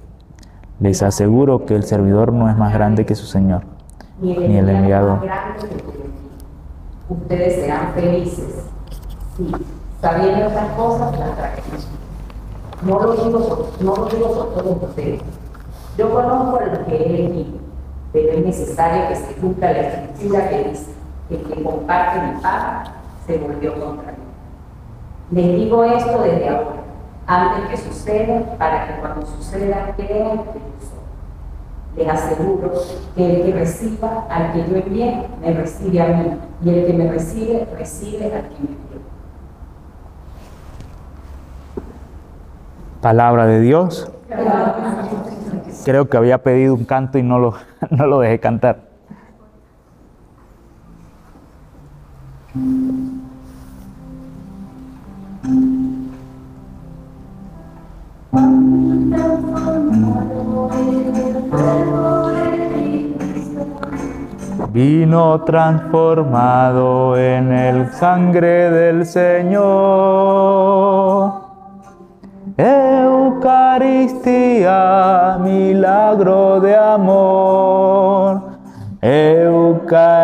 Les 0.81 1.01
aseguro 1.01 1.65
que 1.65 1.75
el 1.75 1.83
servidor 1.83 2.33
no 2.33 2.49
es 2.49 2.57
más 2.57 2.73
grande 2.73 3.05
que 3.05 3.15
su 3.15 3.25
señor, 3.25 3.63
ni 4.21 4.57
el 4.57 4.67
enviado. 4.69 5.21
Ustedes 7.07 7.55
serán 7.55 7.93
felices. 7.93 8.65
Sí, 9.37 9.51
sabiendo 10.01 10.47
estas 10.47 10.71
cosas, 10.73 11.19
las 11.19 11.35
traemos. 11.35 11.87
No 12.81 12.99
lo 12.99 13.13
digo 13.13 13.39
por, 13.47 13.83
no 13.83 13.95
lo 13.95 14.87
ustedes. 14.87 15.21
Yo 15.97 16.09
conozco 16.09 16.57
a 16.57 16.65
los 16.65 16.79
que 16.87 16.95
he 16.95 17.25
elegido, 17.25 17.57
pero 18.13 18.31
es 18.31 18.45
necesario 18.45 19.09
que 19.09 19.15
se 19.15 19.33
cumpla 19.35 19.73
la 19.73 19.79
escritura 19.81 20.49
que 20.49 20.63
dice, 20.69 20.91
el 21.29 21.43
que 21.43 21.63
comparte 21.63 22.21
mi 22.21 22.39
pan 22.41 22.83
se 23.27 23.37
volvió 23.37 23.73
contra 23.73 24.13
mí. 24.13 24.17
Les 25.31 25.55
digo 25.57 25.83
esto 25.83 26.21
desde 26.23 26.49
ahora, 26.49 26.83
antes 27.27 27.69
que 27.69 27.89
suceda, 27.89 28.57
para 28.57 28.87
que 28.87 29.01
cuando 29.01 29.25
suceda 29.25 29.93
crean 29.97 30.37
que 30.37 30.59
yo 30.59 30.79
soy. 30.79 31.97
Les 31.97 32.07
aseguro 32.07 32.71
que 33.15 33.35
el 33.35 33.45
que 33.45 33.59
reciba 33.59 34.25
al 34.29 34.53
que 34.53 34.59
yo 34.69 34.77
envié, 34.77 35.27
me 35.41 35.53
recibe 35.53 36.01
a 36.01 36.07
mí, 36.07 36.37
y 36.63 36.69
el 36.69 36.85
que 36.87 36.93
me 36.93 37.11
recibe, 37.11 37.67
recibe 37.77 38.25
al 38.25 38.49
que 38.49 38.55
me 38.61 38.69
envió. 38.69 38.88
Palabra 43.01 43.45
de 43.45 43.61
Dios. 43.61 44.11
Creo 45.85 46.09
que 46.09 46.17
había 46.17 46.43
pedido 46.43 46.73
un 46.73 46.83
canto 46.83 47.17
y 47.17 47.23
no 47.23 47.39
lo, 47.39 47.53
no 47.89 48.07
lo 48.07 48.19
dejé 48.19 48.39
cantar. 48.39 48.89
Vino 64.71 65.41
transformado 65.41 67.17
en 67.17 67.51
el 67.51 67.91
sangre 67.91 68.69
del 68.69 69.05
Señor. 69.05 69.59
Eucaristía, 72.59 74.27
milagro 75.39 76.59
de 76.59 76.75
amor. 76.75 78.41
Eucaristía. 79.01 80.19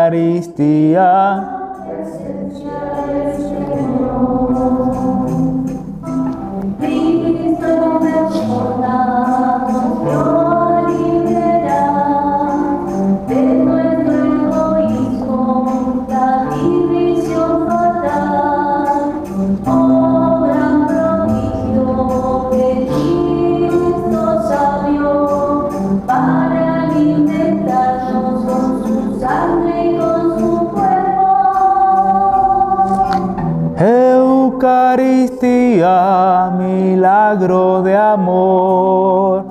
Eucaristía, 34.98 36.50
milagro 36.56 37.82
de 37.82 37.94
amor. 37.94 39.44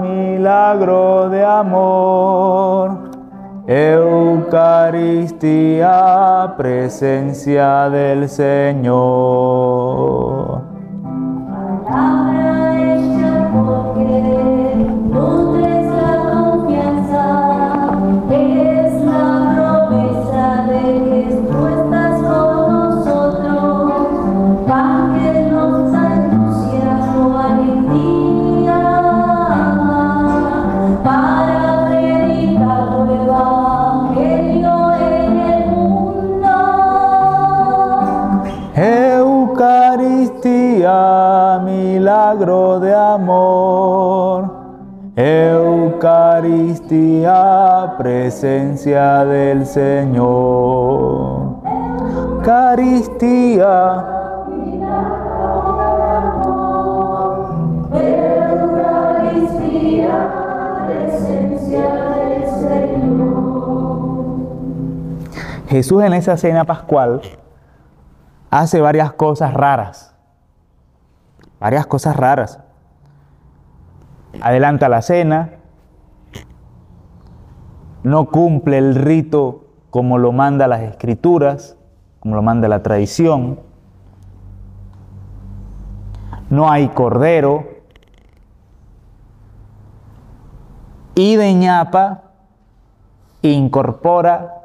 Milagro 0.00 1.28
de 1.28 1.44
amor. 1.44 3.10
Eucaristía, 3.66 4.54
presencia 6.56 7.88
del 7.88 8.28
Señor. 8.28 10.31
Amor. 43.52 44.62
Eucaristía, 45.16 46.74
presencia 47.98 49.24
del 49.26 49.66
Señor. 49.66 51.60
Eucaristía, 52.38 54.04
Eucaristía, 58.52 60.16
presencia 60.86 61.94
del 62.16 62.46
Señor. 62.48 63.32
Jesús 65.68 66.02
en 66.02 66.14
esa 66.14 66.36
cena 66.38 66.64
pascual 66.64 67.20
hace 68.50 68.80
varias 68.80 69.12
cosas 69.12 69.52
raras. 69.52 70.14
Varias 71.60 71.86
cosas 71.86 72.16
raras. 72.16 72.58
Adelanta 74.40 74.88
la 74.88 75.02
cena, 75.02 75.50
no 78.02 78.26
cumple 78.26 78.78
el 78.78 78.94
rito 78.94 79.64
como 79.90 80.18
lo 80.18 80.32
manda 80.32 80.66
las 80.66 80.80
escrituras, 80.82 81.76
como 82.20 82.34
lo 82.34 82.42
manda 82.42 82.68
la 82.68 82.82
tradición. 82.82 83.60
No 86.50 86.70
hay 86.70 86.88
cordero. 86.88 87.68
Y 91.14 91.36
de 91.36 91.54
ñapa 91.54 92.22
incorpora 93.42 94.62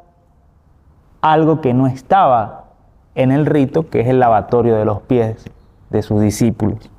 algo 1.20 1.60
que 1.60 1.74
no 1.74 1.86
estaba 1.86 2.64
en 3.14 3.32
el 3.32 3.46
rito, 3.46 3.90
que 3.90 4.00
es 4.00 4.08
el 4.08 4.20
lavatorio 4.20 4.76
de 4.76 4.84
los 4.84 5.02
pies 5.02 5.44
de 5.90 6.02
sus 6.02 6.20
discípulos. 6.20 6.90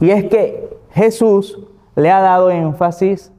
Y 0.00 0.10
es 0.10 0.24
que 0.26 0.78
Jesús 0.92 1.58
le 1.96 2.10
ha 2.10 2.20
dado 2.20 2.50
énfasis 2.50 3.32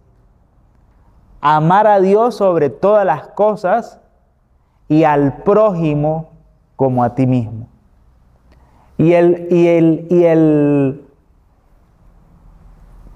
a 1.41 1.55
amar 1.55 1.88
a 1.88 1.99
Dios 1.99 2.36
sobre 2.36 2.70
todas 2.70 3.05
las 3.05 3.28
cosas 3.30 3.99
y 4.88 5.03
al 5.03 5.38
prójimo 5.43 6.32
como 6.76 7.03
a 7.03 7.16
ti 7.16 7.26
mismo. 7.26 7.68
Y 8.97 9.14
el, 9.14 9.47
y 9.49 9.68
el, 9.68 10.07
y 10.10 10.24
el 10.26 11.05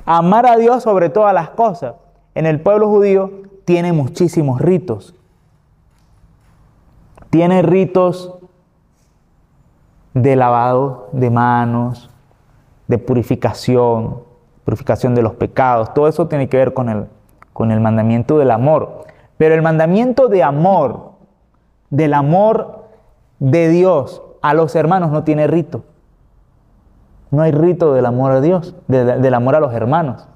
amar 0.05 0.45
a 0.45 0.55
Dios 0.55 0.83
sobre 0.83 1.09
todas 1.09 1.33
las 1.33 1.49
cosas 1.49 1.95
en 2.35 2.45
el 2.45 2.61
pueblo 2.61 2.89
judío 2.89 3.31
tiene 3.65 3.91
muchísimos 3.93 4.61
ritos. 4.61 5.13
Tiene 7.29 7.61
ritos 7.61 8.35
de 10.13 10.35
lavado 10.35 11.09
de 11.11 11.29
manos, 11.29 12.12
de 12.87 12.97
purificación, 12.97 14.23
purificación 14.65 15.15
de 15.15 15.21
los 15.21 15.33
pecados. 15.33 15.93
Todo 15.93 16.07
eso 16.07 16.27
tiene 16.27 16.49
que 16.49 16.57
ver 16.57 16.73
con 16.73 16.89
el, 16.89 17.05
con 17.53 17.71
el 17.71 17.79
mandamiento 17.79 18.37
del 18.37 18.51
amor. 18.51 19.03
Pero 19.37 19.55
el 19.55 19.61
mandamiento 19.61 20.27
de 20.27 20.43
amor, 20.43 21.11
del 21.89 22.13
amor 22.13 22.85
de 23.39 23.69
Dios 23.69 24.21
a 24.41 24.53
los 24.53 24.75
hermanos 24.75 25.11
no 25.11 25.23
tiene 25.23 25.47
rito. 25.47 25.83
No 27.31 27.41
hay 27.41 27.51
rito 27.51 27.93
del 27.93 28.05
amor 28.05 28.31
a 28.31 28.41
Dios, 28.41 28.75
de- 28.87 29.05
de- 29.05 29.17
del 29.19 29.33
amor 29.33 29.55
a 29.55 29.59
los 29.59 29.73
hermanos. 29.73 30.27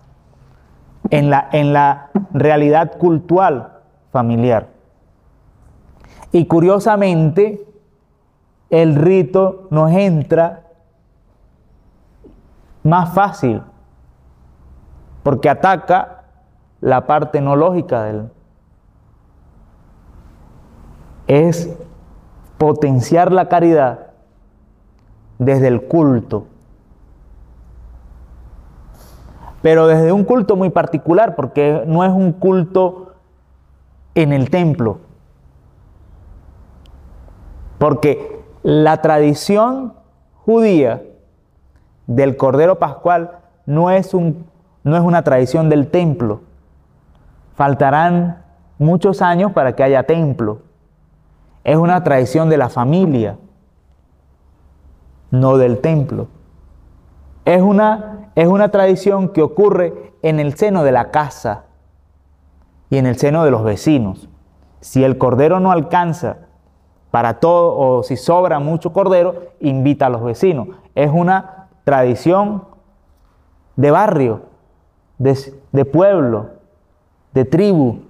En 1.10 1.30
la, 1.30 1.48
en 1.52 1.72
la 1.74 2.10
realidad 2.34 2.98
cultural 2.98 3.74
familiar. 4.12 4.68
Y 6.32 6.45
curiosamente, 6.45 7.64
el 8.70 8.95
rito 8.95 9.68
nos 9.70 9.91
entra 9.91 10.64
más 12.88 13.13
fácil, 13.13 13.61
porque 15.21 15.49
ataca 15.49 16.23
la 16.79 17.05
parte 17.05 17.41
no 17.41 17.55
lógica 17.55 18.03
del... 18.03 18.31
Es 21.27 21.69
potenciar 22.57 23.33
la 23.33 23.49
caridad 23.49 24.11
desde 25.38 25.67
el 25.67 25.81
culto, 25.83 26.47
pero 29.61 29.88
desde 29.88 30.13
un 30.13 30.23
culto 30.23 30.55
muy 30.55 30.69
particular, 30.69 31.35
porque 31.35 31.83
no 31.85 32.05
es 32.05 32.11
un 32.11 32.31
culto 32.31 33.15
en 34.15 34.31
el 34.31 34.49
templo, 34.49 34.99
porque 37.77 38.41
la 38.63 39.01
tradición 39.01 39.93
judía 40.45 41.03
del 42.08 42.38
Cordero 42.38 42.80
Pascual 42.80 43.39
no 43.66 43.91
es, 43.91 44.14
un, 44.14 44.45
no 44.84 44.95
es 44.95 45.03
una 45.03 45.24
tradición 45.24 45.70
del 45.70 45.89
templo. 45.89 46.41
Faltarán 47.55 48.43
muchos 48.80 49.22
años 49.22 49.51
para 49.51 49.76
que 49.76 49.84
haya 49.84 50.03
templo. 50.03 50.60
Es 51.64 51.76
una 51.76 52.03
tradición 52.03 52.49
de 52.49 52.58
la 52.58 52.70
familia, 52.70 53.38
no 55.32 55.58
del 55.58 55.80
templo. 55.80 56.28
Es 57.43 57.62
una, 57.62 58.32
es 58.36 58.47
una 58.47 58.70
tradición 58.70 59.30
que 59.30 59.41
ocurre 59.41 60.14
en 60.22 60.39
el 60.39 60.55
seno 60.55 60.84
de 60.84 60.93
la 60.93 61.12
casa 61.12 61.66
y 62.89 62.97
en 62.97 63.05
el 63.05 63.18
seno 63.18 63.43
de 63.43 63.51
los 63.51 63.64
vecinos. 63.64 64.30
Si 64.80 65.03
el 65.03 65.18
cordero 65.18 65.60
no 65.60 65.72
alcanza 65.72 66.38
para 67.12 67.39
todo 67.39 67.76
o 67.78 68.03
si 68.03 68.16
sobra 68.16 68.60
mucho 68.60 68.93
cordero, 68.93 69.36
invita 69.60 70.05
a 70.05 70.10
los 70.10 70.24
vecinos. 70.24 70.70
Es 70.95 71.12
una 71.12 71.57
tradición 71.88 72.65
de 73.77 73.91
barrio, 73.91 74.41
de, 75.17 75.85
pueblo, 75.85 76.49
de 77.31 77.45
tribu. 77.45 78.01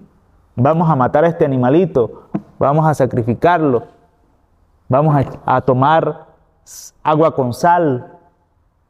Vamos 0.56 0.90
a 0.90 0.96
matar 0.96 1.26
a 1.26 1.28
este 1.28 1.46
animalito, 1.46 2.24
vamos 2.58 2.88
a 2.88 2.96
sacrificarlo, 2.96 3.84
vamos 4.90 5.16
a, 5.16 5.58
a 5.58 5.62
tomar 5.62 6.26
agua 7.04 7.36
con 7.36 7.54
sal 7.54 8.18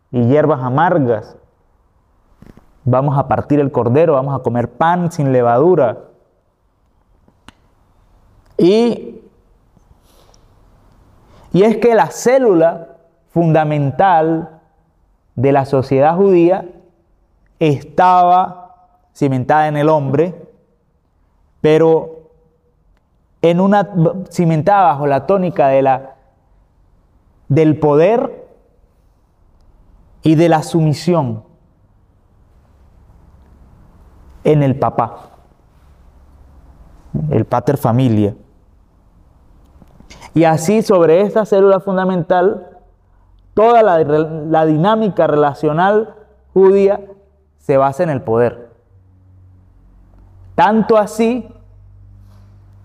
y 0.09 0.25
hierbas 0.25 0.63
amargas. 0.63 1.35
Vamos 2.85 3.17
a 3.17 3.27
partir 3.27 3.59
el 3.59 3.73
cordero, 3.73 4.13
vamos 4.13 4.39
a 4.39 4.41
comer 4.41 4.71
pan 4.71 5.11
sin 5.11 5.33
levadura. 5.33 5.97
Y, 8.57 9.21
y 11.51 11.63
es 11.63 11.75
que 11.75 11.93
la 11.93 12.07
célula 12.07 12.95
fundamental 13.31 14.56
de 15.37 15.53
la 15.53 15.63
sociedad 15.63 16.17
judía 16.17 16.65
estaba 17.59 18.89
cimentada 19.13 19.69
en 19.69 19.77
el 19.77 19.87
hombre 19.87 20.47
pero 21.61 22.31
en 23.41 23.59
una 23.59 23.89
cimentada 24.29 24.83
bajo 24.83 25.07
la 25.07 25.25
tónica 25.25 25.67
de 25.67 25.81
la, 25.81 26.15
del 27.47 27.77
poder 27.79 28.47
y 30.23 30.35
de 30.35 30.49
la 30.49 30.63
sumisión 30.63 31.43
en 34.43 34.63
el 34.63 34.77
papá, 34.77 35.29
el 37.31 37.45
pater 37.45 37.77
familia. 37.77 38.35
Y 40.33 40.45
así 40.45 40.81
sobre 40.81 41.21
esta 41.21 41.45
célula 41.45 41.79
fundamental, 41.79 42.66
toda 43.57 43.81
la, 43.81 44.65
dinámica 44.67 45.25
relacional 45.25 46.13
judía 46.53 47.01
se 47.57 47.75
basa 47.75 48.03
en 48.03 48.11
el 48.11 48.21
poder. 48.21 48.69
Tanto 50.53 50.95
así 50.95 51.49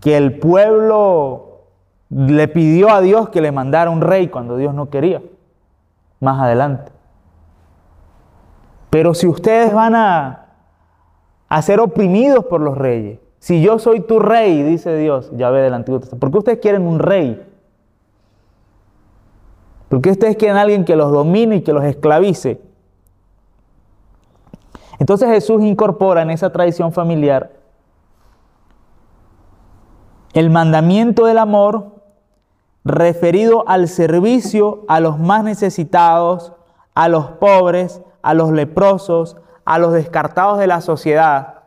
que 0.01 0.16
el 0.16 0.39
pueblo 0.39 1.66
le 2.09 2.49
pidió 2.49 2.89
a 2.89 3.03
Dios 3.03 3.29
que 3.29 3.43
le 3.43 3.53
mandara 3.53 3.91
un 3.91 4.01
rey 4.01 4.29
cuando 4.29 4.57
Dios 4.57 4.73
no 4.73 4.89
quería, 4.89 5.20
más 6.20 6.41
adelante. 6.41 6.91
Pero 8.89 9.12
si 9.12 9.27
ustedes 9.27 9.75
van 9.75 9.95
a, 9.95 10.47
a 11.51 11.61
ser 11.61 11.81
oprimidos 11.81 12.47
por 12.47 12.62
los 12.62 12.79
reyes, 12.79 13.18
si 13.41 13.61
yo 13.61 13.79
soy 13.79 14.01
tu 14.01 14.20
rey, 14.20 14.62
dice 14.62 14.97
Dios, 14.97 15.31
ya 15.37 15.51
ve 15.51 15.61
del 15.61 15.75
Antiguo 15.75 16.01
Testamento, 16.01 16.20
¿por 16.20 16.33
qué 16.33 16.39
ustedes 16.39 16.59
quieren 16.61 16.87
un 16.87 16.99
rey? 16.99 17.51
¿Por 19.93 20.01
qué 20.01 20.12
ustedes 20.12 20.38
quieren 20.38 20.57
alguien 20.57 20.86
que 20.86 20.97
los 20.97 21.12
domine 21.12 21.57
y 21.57 21.61
que 21.61 21.74
los 21.74 21.84
esclavice? 21.84 22.62
Entonces 24.99 25.28
Jesús 25.28 25.62
incorpora 25.62 26.22
en 26.22 26.30
esa 26.30 26.51
tradición 26.51 26.95
familiar 26.95 27.53
el 30.32 30.49
mandamiento 30.49 31.26
del 31.26 31.36
amor 31.36 31.93
referido 32.84 33.68
al 33.68 33.86
servicio 33.86 34.86
a 34.88 34.99
los 34.99 35.18
más 35.18 35.45
necesitados, 35.45 36.55
a 36.95 37.09
los 37.09 37.32
pobres, 37.32 38.01
a 38.22 38.32
los 38.32 38.51
leprosos, 38.51 39.36
a 39.66 39.78
los 39.78 39.93
descartados 39.93 40.59
de 40.59 40.68
la 40.68 40.80
sociedad. 40.80 41.64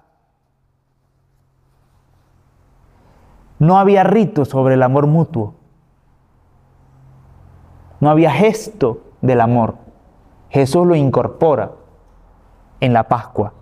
No 3.60 3.78
había 3.78 4.04
rito 4.04 4.46
sobre 4.46 4.74
el 4.74 4.82
amor 4.82 5.06
mutuo. 5.06 5.54
No 8.00 8.10
había 8.10 8.32
gesto 8.32 9.02
del 9.22 9.42
amor. 9.42 9.76
Jesús 10.50 10.86
lo 10.86 10.96
incorpora 10.96 11.72
en 12.80 12.94
la 12.94 13.08
Pascua. 13.08 13.54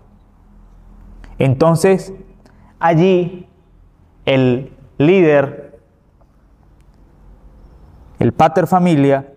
Entonces, 1.38 2.12
allí 2.78 3.48
el 4.24 4.72
líder, 4.98 5.80
el 8.18 8.32
pater 8.32 8.66
familia, 8.66 9.32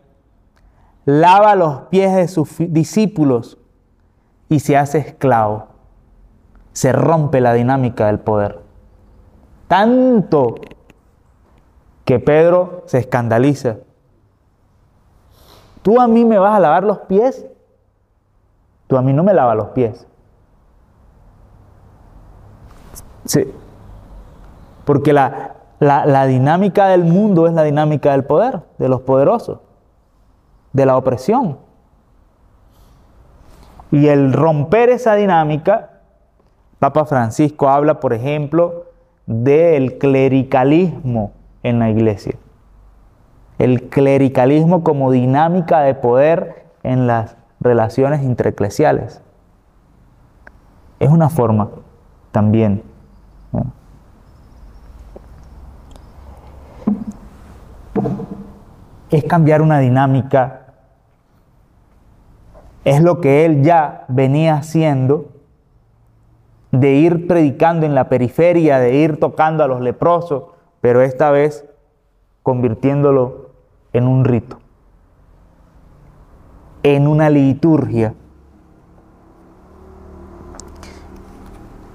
lava 1.05 1.55
los 1.55 1.81
pies 1.89 2.13
de 2.15 2.27
sus 2.27 2.49
discípulos 2.57 3.57
y 4.49 4.59
se 4.59 4.77
hace 4.77 4.99
esclavo. 4.99 5.67
Se 6.73 6.91
rompe 6.91 7.41
la 7.41 7.53
dinámica 7.53 8.07
del 8.07 8.19
poder. 8.19 8.59
Tanto 9.67 10.55
que 12.05 12.19
Pedro 12.19 12.83
se 12.85 12.99
escandaliza. 12.99 13.77
¿Tú 15.87 16.01
a 16.01 16.07
mí 16.09 16.25
me 16.25 16.37
vas 16.37 16.53
a 16.53 16.59
lavar 16.59 16.83
los 16.83 16.97
pies? 16.97 17.45
Tú 18.87 18.97
a 18.97 19.01
mí 19.01 19.13
no 19.13 19.23
me 19.23 19.33
lavas 19.33 19.55
los 19.55 19.67
pies. 19.67 20.05
Sí. 23.23 23.49
Porque 24.83 25.13
la, 25.13 25.55
la, 25.79 26.05
la 26.05 26.25
dinámica 26.25 26.87
del 26.87 27.05
mundo 27.05 27.47
es 27.47 27.53
la 27.53 27.63
dinámica 27.63 28.11
del 28.11 28.25
poder, 28.25 28.63
de 28.77 28.89
los 28.89 28.99
poderosos 28.99 29.59
de 30.73 30.85
la 30.85 30.97
opresión. 30.97 31.57
Y 33.89 34.07
el 34.07 34.33
romper 34.33 34.89
esa 34.89 35.15
dinámica, 35.15 36.01
Papa 36.79 37.05
Francisco 37.05 37.69
habla, 37.69 38.01
por 38.01 38.11
ejemplo, 38.11 38.87
del 39.25 39.97
clericalismo 39.97 41.31
en 41.63 41.79
la 41.79 41.89
iglesia. 41.89 42.35
El 43.59 43.89
clericalismo 43.89 44.83
como 44.83 45.11
dinámica 45.11 45.81
de 45.81 45.95
poder 45.95 46.65
en 46.83 47.07
las 47.07 47.35
relaciones 47.59 48.23
intereclesiales. 48.23 49.21
Es 50.99 51.09
una 51.09 51.29
forma 51.29 51.69
también. 52.31 52.83
Es 59.09 59.23
cambiar 59.23 59.61
una 59.61 59.79
dinámica 59.79 60.67
es 62.87 63.01
lo 63.01 63.19
que 63.19 63.43
él 63.43 63.63
ya 63.63 64.05
venía 64.07 64.55
haciendo, 64.55 65.25
de 66.71 66.93
ir 66.93 67.27
predicando 67.27 67.85
en 67.85 67.93
la 67.93 68.07
periferia, 68.07 68.79
de 68.79 68.95
ir 68.95 69.19
tocando 69.19 69.61
a 69.61 69.67
los 69.67 69.81
leprosos, 69.81 70.43
pero 70.79 71.01
esta 71.01 71.29
vez 71.29 71.65
convirtiéndolo 72.43 73.46
en 73.93 74.07
un 74.07 74.25
rito, 74.25 74.59
en 76.83 77.07
una 77.07 77.29
liturgia. 77.29 78.13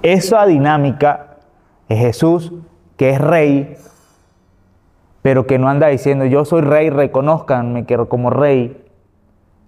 Esa 0.03 0.47
dinámica 0.47 1.36
es 1.88 1.99
Jesús, 1.99 2.53
que 2.97 3.11
es 3.11 3.20
rey, 3.20 3.76
pero 5.22 5.47
que 5.47 5.59
no 5.59 5.68
anda 5.68 5.88
diciendo 5.88 6.24
yo 6.24 6.45
soy 6.45 6.62
rey, 6.62 6.90
reconozcanme 6.90 7.86
como 7.86 8.30
rey, 8.30 8.84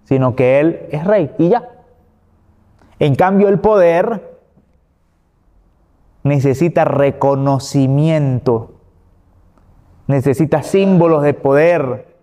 sino 0.05 0.35
que 0.35 0.61
Él 0.61 0.87
es 0.91 1.05
rey 1.05 1.31
y 1.39 1.51
ya. 1.51 1.69
En 2.99 3.15
cambio, 3.15 3.49
el 3.49 3.61
poder 3.61 4.39
necesita 6.23 6.85
reconocimiento, 6.85 8.75
necesita 10.07 10.63
símbolos 10.63 11.23
de 11.23 11.35
poder, 11.35 12.14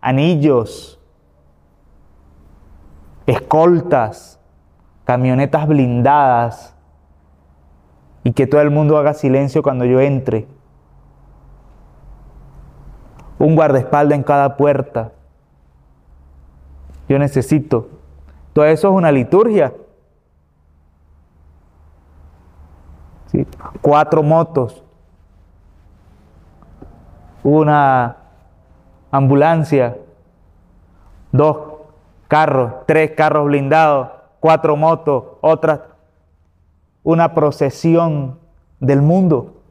anillos, 0.00 1.00
escoltas, 3.26 4.40
camionetas 5.04 5.66
blindadas 5.66 6.74
y 8.24 8.32
que 8.32 8.46
todo 8.46 8.60
el 8.60 8.70
mundo 8.70 8.98
haga 8.98 9.14
silencio 9.14 9.62
cuando 9.62 9.84
yo 9.84 10.00
entre. 10.00 10.46
Un 13.38 13.54
guardaespaldas 13.54 14.16
en 14.16 14.24
cada 14.24 14.56
puerta 14.56 15.12
yo 17.08 17.18
necesito. 17.18 17.88
Todo 18.52 18.66
eso 18.66 18.88
es 18.88 18.94
una 18.94 19.10
liturgia. 19.10 19.72
Cuatro 23.82 24.22
motos, 24.22 24.82
una 27.42 28.16
ambulancia, 29.10 29.96
dos 31.32 31.58
carros, 32.28 32.72
tres 32.86 33.12
carros 33.12 33.46
blindados, 33.46 34.08
cuatro 34.40 34.76
motos, 34.76 35.24
otras, 35.40 35.80
una 37.02 37.34
procesión 37.34 38.38
del 38.80 39.02
mundo. 39.02 39.62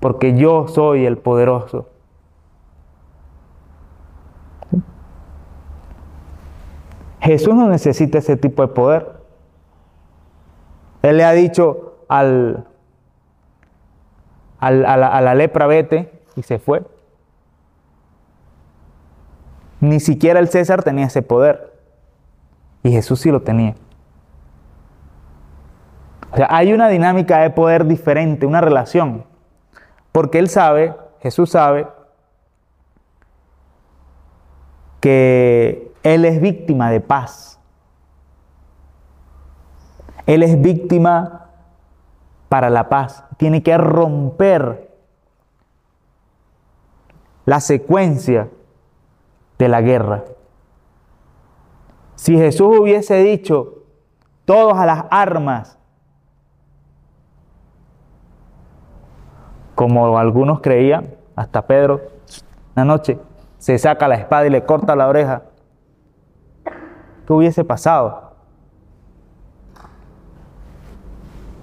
Porque 0.00 0.36
yo 0.36 0.68
soy 0.68 1.06
el 1.06 1.18
poderoso. 1.18 1.88
Jesús 7.20 7.54
no 7.54 7.68
necesita 7.68 8.18
ese 8.18 8.36
tipo 8.36 8.62
de 8.62 8.68
poder. 8.68 9.16
Él 11.02 11.16
le 11.16 11.24
ha 11.24 11.32
dicho 11.32 11.96
al, 12.08 12.66
a, 14.60 14.70
la, 14.70 15.08
a 15.08 15.20
la 15.20 15.34
lepra 15.34 15.66
vete 15.66 16.22
y 16.36 16.42
se 16.42 16.58
fue. 16.58 16.84
Ni 19.80 20.00
siquiera 20.00 20.40
el 20.40 20.48
César 20.48 20.82
tenía 20.82 21.06
ese 21.06 21.22
poder. 21.22 21.72
Y 22.82 22.92
Jesús 22.92 23.20
sí 23.20 23.30
lo 23.30 23.42
tenía. 23.42 23.74
O 26.32 26.36
sea, 26.36 26.48
hay 26.50 26.72
una 26.72 26.88
dinámica 26.88 27.38
de 27.38 27.50
poder 27.50 27.86
diferente, 27.86 28.46
una 28.46 28.60
relación. 28.60 29.24
Porque 30.12 30.38
Él 30.38 30.48
sabe, 30.48 30.94
Jesús 31.20 31.50
sabe, 31.50 31.88
que 35.00 35.92
él 36.02 36.24
es 36.24 36.40
víctima 36.40 36.90
de 36.90 37.00
paz. 37.00 37.60
Él 40.26 40.42
es 40.42 40.60
víctima 40.60 41.46
para 42.48 42.70
la 42.70 42.88
paz. 42.88 43.24
Tiene 43.36 43.62
que 43.62 43.76
romper 43.76 44.90
la 47.44 47.60
secuencia 47.60 48.48
de 49.58 49.68
la 49.68 49.80
guerra. 49.80 50.24
Si 52.14 52.36
Jesús 52.36 52.78
hubiese 52.80 53.22
dicho, 53.22 53.82
todos 54.44 54.74
a 54.78 54.86
las 54.86 55.04
armas, 55.10 55.78
como 59.74 60.18
algunos 60.18 60.60
creían, 60.60 61.14
hasta 61.34 61.66
Pedro, 61.66 62.00
una 62.74 62.84
noche, 62.84 63.18
se 63.58 63.78
saca 63.78 64.08
la 64.08 64.14
espada 64.16 64.46
y 64.46 64.50
le 64.50 64.64
corta 64.64 64.96
la 64.96 65.08
oreja. 65.08 65.42
¿Qué 67.26 67.32
hubiese 67.32 67.64
pasado? 67.64 68.32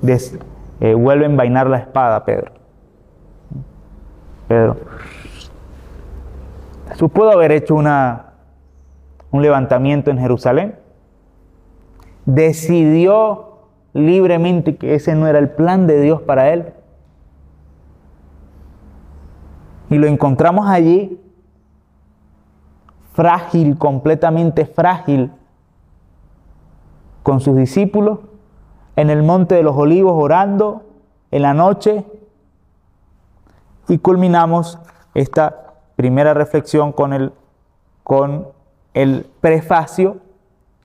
Des- 0.02 0.38
eh, 0.80 0.94
vuelve 0.94 1.26
a 1.26 1.30
envainar 1.30 1.68
la 1.68 1.78
espada, 1.78 2.24
Pedro. 2.26 2.52
Pedro. 4.48 4.76
Jesús 6.94 7.12
pudo 7.12 7.32
haber 7.32 7.52
hecho 7.52 7.74
un 7.74 9.42
levantamiento 9.42 10.12
en 10.12 10.20
Jerusalén. 10.20 10.76
Decidió 12.28 13.58
libremente 13.94 14.76
que 14.76 14.94
ese 14.94 15.16
no 15.16 15.26
era 15.26 15.40
el 15.40 15.50
plan 15.50 15.88
de 15.88 16.00
Dios 16.00 16.22
para 16.22 16.54
él. 16.54 16.72
Y 19.90 19.98
lo 19.98 20.06
encontramos 20.06 20.68
allí 20.68 21.20
frágil, 23.14 23.76
completamente 23.80 24.68
frágil, 24.68 25.32
con 27.24 27.40
sus 27.40 27.56
discípulos 27.58 28.20
en 28.96 29.10
el 29.10 29.24
monte 29.24 29.56
de 29.56 29.64
los 29.64 29.76
olivos 29.76 30.14
orando 30.16 30.84
en 31.32 31.42
la 31.42 31.56
noche. 31.56 32.06
Y 33.88 33.98
culminamos 33.98 34.78
esta 35.16 35.63
primera 35.96 36.34
reflexión 36.34 36.92
con 36.92 37.14
el, 37.14 37.34
con 38.04 38.48
el 38.94 39.28
prefacio. 39.42 40.18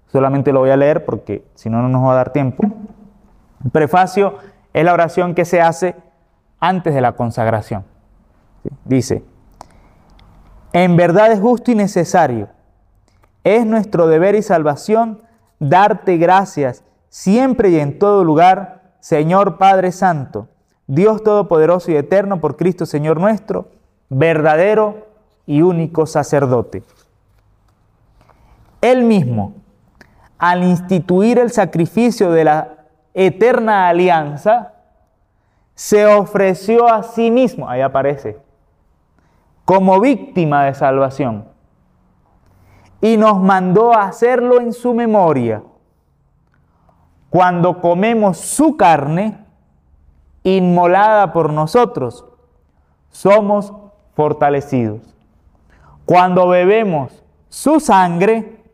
Solamente 0.07 0.53
lo 0.53 0.61
voy 0.61 0.71
a 0.71 0.77
leer 0.77 1.05
porque 1.05 1.45
si 1.55 1.69
no, 1.71 1.83
no 1.83 1.89
nos 1.89 2.05
va 2.05 2.13
a 2.13 2.17
dar 2.17 2.33
tiempo. 2.33 2.65
El 3.65 3.71
prefacio 3.71 4.37
es 4.73 4.85
la 4.85 4.93
oración 4.93 5.35
que 5.35 5.45
se 5.45 5.61
hace 5.61 5.97
antes 6.61 6.95
de 6.95 7.01
la 7.01 7.13
consagración. 7.13 7.85
Dice, 8.85 9.25
en 10.73 10.97
verdad 10.97 11.33
es 11.33 11.41
justo 11.41 11.71
y 11.71 11.75
necesario, 11.75 12.49
es 13.45 13.65
nuestro 13.65 14.07
deber 14.07 14.35
y 14.35 14.43
salvación 14.43 15.23
darte 15.59 16.17
gracias 16.17 16.85
siempre 17.09 17.71
y 17.71 17.81
en 17.81 17.99
todo 17.99 18.25
lugar, 18.25 18.93
Señor 19.01 19.59
Padre 19.59 19.93
Santo, 19.93 20.49
Dios 20.87 21.23
Todopoderoso 21.23 21.91
y 21.91 21.97
Eterno 21.97 22.41
por 22.41 22.57
Cristo 22.57 22.87
Señor 22.87 23.21
nuestro, 23.21 23.71
verdadero 24.09 25.07
y 25.47 25.63
único 25.63 26.07
sacerdote. 26.07 26.83
Él 28.81 29.03
mismo, 29.03 29.55
al 30.39 30.63
instituir 30.63 31.39
el 31.39 31.51
sacrificio 31.51 32.31
de 32.31 32.45
la 32.45 32.69
eterna 33.15 33.89
alianza, 33.89 34.75
se 35.75 36.07
ofreció 36.07 36.89
a 36.89 37.03
sí 37.03 37.31
mismo, 37.31 37.69
ahí 37.69 37.81
aparece, 37.81 38.39
como 39.65 40.01
víctima 40.01 40.65
de 40.65 40.75
salvación. 40.75 41.47
Y 43.01 43.17
nos 43.17 43.41
mandó 43.41 43.93
a 43.93 44.05
hacerlo 44.05 44.61
en 44.61 44.73
su 44.73 44.93
memoria. 44.93 45.63
Cuando 47.31 47.81
comemos 47.81 48.39
su 48.39 48.77
carne, 48.77 49.45
inmolada 50.43 51.33
por 51.33 51.53
nosotros, 51.53 52.25
somos 53.11 53.73
fortalecidos. 54.19 55.15
Cuando 56.05 56.49
bebemos 56.49 57.23
su 57.49 57.79
sangre, 57.79 58.65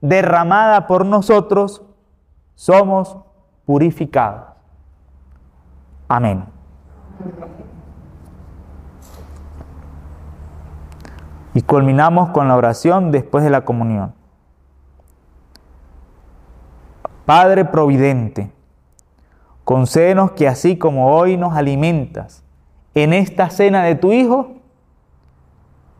derramada 0.00 0.86
por 0.86 1.04
nosotros, 1.04 1.82
somos 2.54 3.18
purificados. 3.66 4.54
Amén. 6.08 6.46
Y 11.52 11.60
culminamos 11.60 12.30
con 12.30 12.48
la 12.48 12.56
oración 12.56 13.12
después 13.12 13.44
de 13.44 13.50
la 13.50 13.66
comunión. 13.66 14.14
Padre 17.26 17.66
Providente, 17.66 18.50
concédenos 19.62 20.30
que 20.30 20.48
así 20.48 20.78
como 20.78 21.14
hoy 21.14 21.36
nos 21.36 21.54
alimentas 21.54 22.43
en 22.94 23.12
esta 23.12 23.50
cena 23.50 23.82
de 23.82 23.94
tu 23.94 24.12
Hijo, 24.12 24.52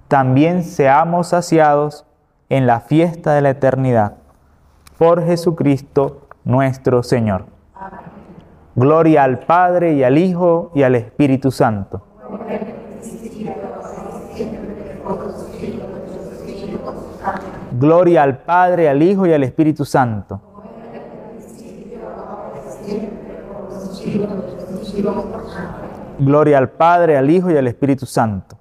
también 0.09 0.63
seamos 0.65 1.29
saciados 1.29 2.07
en 2.49 2.67
la 2.67 2.81
fiesta 2.81 3.35
de 3.35 3.41
la 3.43 3.51
eternidad. 3.51 4.15
Por 4.99 5.25
Jesucristo 5.25 6.29
nuestro 6.45 7.03
Señor. 7.03 7.47
Gloria 8.77 9.25
al 9.25 9.41
Padre 9.41 9.95
y 9.95 10.05
al 10.05 10.19
Hijo 10.19 10.71
y 10.75 10.83
al 10.83 10.95
Espíritu 10.95 11.51
Santo. 11.51 12.03
Gloria 17.73 18.23
al 18.23 18.39
Padre, 18.39 18.89
al 18.89 19.03
Hijo 19.03 19.27
y 19.27 19.33
al 19.33 19.43
Espíritu 19.43 19.85
Santo. 19.85 20.41
Gloria 26.19 26.59
al 26.59 26.71
Padre, 26.71 27.17
al 27.17 27.31
Hijo 27.31 27.51
y 27.51 27.57
al 27.57 27.67
Espíritu 27.67 28.07
Santo. 28.07 28.57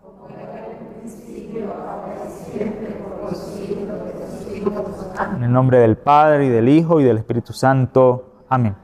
En 5.35 5.43
el 5.43 5.51
nombre 5.51 5.79
del 5.79 5.97
Padre 5.97 6.45
y 6.45 6.49
del 6.49 6.69
Hijo 6.69 6.99
y 6.99 7.03
del 7.03 7.17
Espíritu 7.17 7.53
Santo. 7.53 8.45
Amén. 8.49 8.75